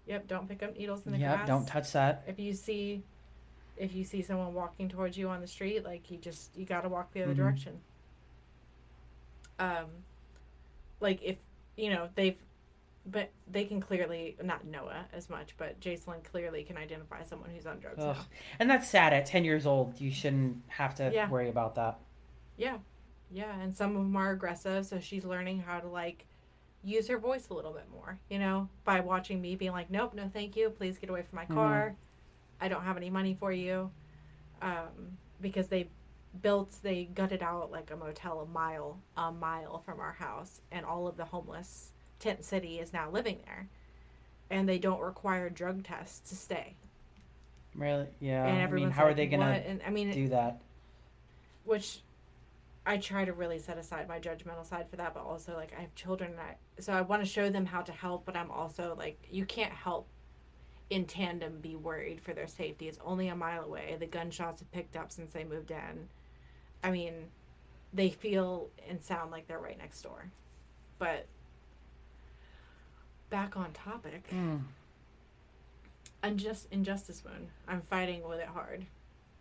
[0.07, 1.47] yep, don't pick up needles in the Yep, grass.
[1.47, 2.25] don't touch that.
[2.27, 3.03] if you see
[3.77, 6.83] if you see someone walking towards you on the street like you just you got
[6.83, 7.37] to walk the other Mhm.
[7.37, 7.81] direction
[9.59, 9.87] um
[11.01, 11.39] like if
[11.77, 12.37] you know they've
[13.07, 17.67] but they can clearly not noah as much but jacelyn clearly can identify someone who's
[17.67, 18.05] on drugs.
[18.59, 19.15] And that's sad.
[19.15, 21.29] At ten years old, you shouldn't have to Yeah.
[21.31, 21.99] worry about that.
[22.59, 22.79] yeah
[23.31, 26.27] yeah and some of them are aggressive so she's learning how to like
[26.83, 30.15] use her voice a little bit more, you know, by watching me being like, nope,
[30.15, 30.71] no, thank you.
[30.71, 31.95] Please get away from my car.
[32.61, 33.91] I don't have any money for you.
[34.63, 35.89] Um, because they
[36.43, 40.85] built, they gutted out like a motel a mile, a mile from our house, and
[40.85, 43.69] all of the homeless tent city is now living there.
[44.51, 46.75] And they don't require drug tests to stay.
[47.75, 48.09] Really?
[48.19, 48.47] Yeah.
[48.47, 49.63] and I mean, how are like, they gonna?
[49.65, 50.61] And I mean, do that?
[51.65, 52.01] which
[52.87, 55.83] I try to really set aside my judgmental side for that, but also like I
[55.83, 58.51] have children and I so I want to show them how to help, but I'm
[58.51, 60.07] also like you can't help
[60.89, 62.89] in tandem be worried for their safety.
[62.89, 63.97] It's only a mile away.
[63.99, 66.09] The gunshots have picked up since they moved in.
[66.83, 67.27] I mean,
[67.93, 70.31] they feel and sound like they're right next door.
[70.99, 71.27] But
[73.31, 74.29] back on topic.
[74.31, 74.63] Mm.
[76.23, 77.49] Unjust injustice wound.
[77.69, 78.87] I'm fighting with it hard.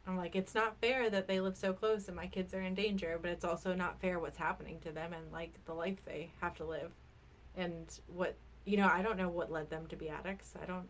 [0.09, 2.73] I'm like, it's not fair that they live so close and my kids are in
[2.73, 6.31] danger, but it's also not fair what's happening to them and like the life they
[6.41, 6.91] have to live.
[7.55, 8.35] And what
[8.65, 10.53] you know, I don't know what led them to be addicts.
[10.61, 10.89] I don't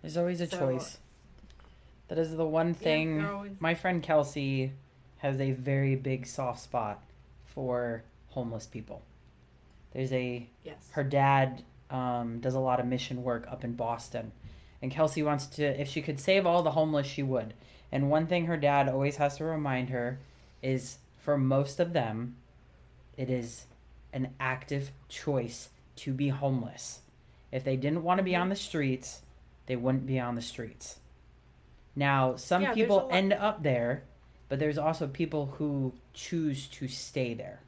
[0.00, 0.98] There's always a So- choice.
[2.08, 3.18] That is the one thing.
[3.18, 4.72] they're always- My friend Kelsey
[5.18, 7.02] has a very big soft spot
[7.44, 9.02] for homeless people.
[9.92, 10.90] There's a yes.
[10.92, 14.32] her dad um, does a lot of mission work up in Boston,
[14.80, 15.64] and Kelsey wants to.
[15.80, 17.52] If she could save all the homeless, she would.
[17.90, 20.18] And one thing her dad always has to remind her
[20.62, 22.36] is, for most of them,
[23.16, 23.66] it is
[24.12, 27.00] an active choice to be homeless.
[27.50, 29.22] If they didn't want to be on the streets,
[29.66, 31.00] they wouldn't be on the streets.
[31.96, 34.04] Now, some Yeah, people end up there,
[34.48, 37.60] but there's also people who choose to stay there.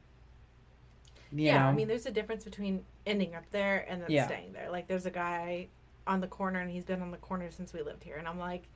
[1.31, 4.25] You yeah, I mean, there's a difference between ending up there and then Yeah.
[4.25, 4.69] staying there.
[4.69, 5.67] Like, there's a guy
[6.05, 8.39] on the corner, and he's been on the corner since we lived here, and I'm
[8.39, 8.67] like,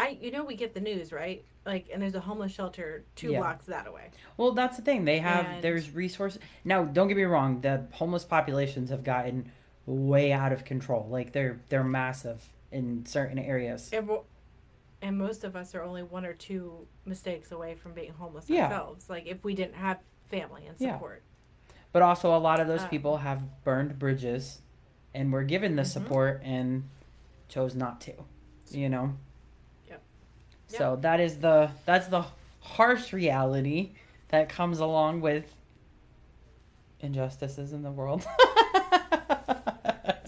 [0.00, 1.44] I, you know, we get the news, right?
[1.66, 3.40] Like, and there's a homeless shelter two Yeah.
[3.40, 4.10] blocks that away.
[4.36, 5.04] Well, that's the thing.
[5.04, 6.40] They have And- there's resources.
[6.64, 7.60] Now, don't get me wrong.
[7.60, 9.50] The homeless populations have gotten
[9.86, 11.06] way out of control.
[11.10, 13.90] Like they're they're massive in certain areas.
[13.92, 14.08] And,
[15.02, 18.64] and most of us are only one or two mistakes away from being homeless Yeah.
[18.64, 19.10] ourselves.
[19.10, 19.98] Like, if we didn't have
[20.28, 20.92] family and Yeah.
[20.94, 21.22] support.
[21.92, 24.62] But also, a lot of those Um, people have burned bridges,
[25.12, 25.86] and were given the Mhm.
[25.86, 26.88] support and
[27.48, 28.12] chose not to.
[28.70, 29.16] You know.
[30.78, 32.24] So that is the that's the
[32.60, 33.92] harsh reality
[34.28, 35.44] that comes along with
[37.00, 38.26] injustices in the world.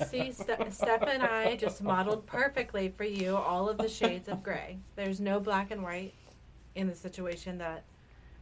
[0.09, 4.43] See, Ste- Steph and I just modeled perfectly for you all of the shades of
[4.43, 4.79] gray.
[4.97, 6.15] There's no black and white
[6.75, 7.85] in the situation that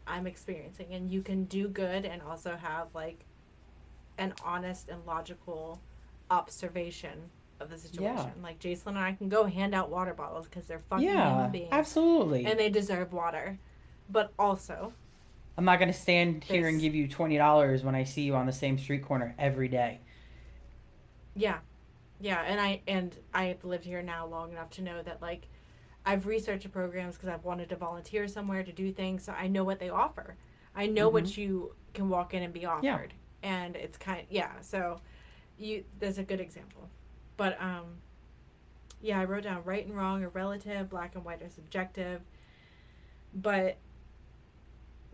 [0.07, 3.25] I'm experiencing, and you can do good and also have like
[4.19, 5.81] an honest and logical
[6.31, 7.31] observation
[7.61, 8.33] of the situation.
[8.43, 11.53] Like Jason and I can go hand out water bottles because they're fucking yeah, human
[11.53, 12.47] beings absolutely.
[12.47, 13.59] and they deserve water,
[14.09, 14.93] but also
[15.57, 18.47] I'm not gonna stand here and give you twenty dollars when I see you on
[18.47, 20.01] the same street corner every day.
[21.35, 21.59] Yeah.
[22.21, 25.49] Yeah, and I and I've lived here now long enough to know that like
[26.05, 29.49] I've researched the programs because I've wanted to volunteer somewhere to do things, so I
[29.49, 30.37] know what they offer.
[30.75, 31.41] I know what mm-hmm.
[31.41, 32.85] you can walk in and be offered.
[32.85, 33.07] Yeah.
[33.43, 35.01] And it's kind yeah, so
[35.59, 36.89] you there's a good example.
[37.41, 38.03] But um
[39.01, 42.21] yeah, I wrote down right and wrong are relative, black and white are subjective.
[43.33, 43.79] But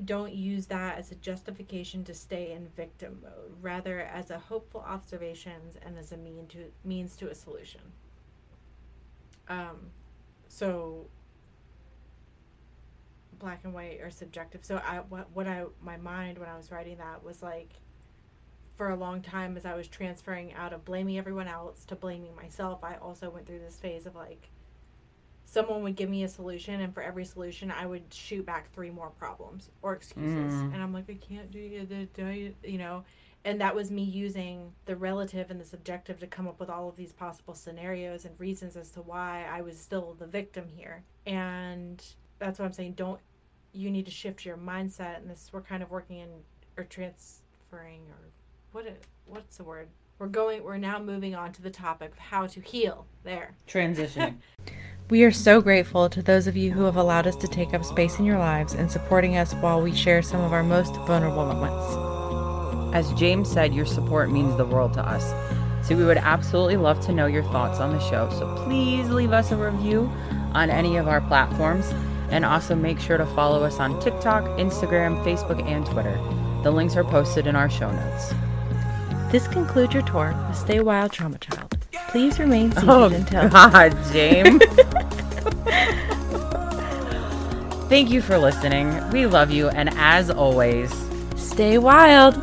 [0.04, 4.80] don't use that as a justification to stay in victim mode, rather as a hopeful
[4.80, 7.82] observations and as a mean to means to a solution.
[9.48, 9.92] Um,
[10.48, 11.06] so
[13.38, 14.64] black and white are subjective.
[14.64, 17.74] So I what what I my mind when I was writing that was like
[18.76, 22.34] for a long time as I was transferring out of blaming everyone else to blaming
[22.36, 24.50] myself, I also went through this phase of like
[25.44, 28.90] someone would give me a solution and for every solution I would shoot back three
[28.90, 30.52] more problems or excuses.
[30.52, 30.74] Mm.
[30.74, 33.04] And I'm like, I can't do it, you know.
[33.44, 36.88] And that was me using the relative and the subjective to come up with all
[36.88, 41.04] of these possible scenarios and reasons as to why I was still the victim here.
[41.26, 42.04] And
[42.40, 42.94] that's what I'm saying.
[42.94, 43.20] Don't
[43.72, 46.28] you need to shift your mindset and this we're kind of working in
[46.76, 48.30] or transferring or
[48.76, 49.88] what it, what's the word?
[50.18, 53.06] We're going we're now moving on to the topic of how to heal.
[53.24, 53.54] There.
[53.66, 54.36] Transitioning.
[55.08, 57.84] We are so grateful to those of you who have allowed us to take up
[57.84, 61.46] space in your lives and supporting us while we share some of our most vulnerable
[61.46, 62.92] moments.
[62.92, 65.32] As James said, your support means the world to us.
[65.86, 68.28] So we would absolutely love to know your thoughts on the show.
[68.30, 70.10] So please leave us a review
[70.54, 71.86] on any of our platforms.
[72.30, 76.18] And also make sure to follow us on TikTok, Instagram, Facebook, and Twitter.
[76.64, 78.34] The links are posted in our show notes.
[79.30, 81.76] This concludes your tour with Stay Wild Trauma Child.
[82.08, 84.62] Please remain seated Oh, until God, James.
[87.88, 89.08] Thank you for listening.
[89.10, 89.68] We love you.
[89.68, 90.92] And as always,
[91.36, 92.34] Stay Wild.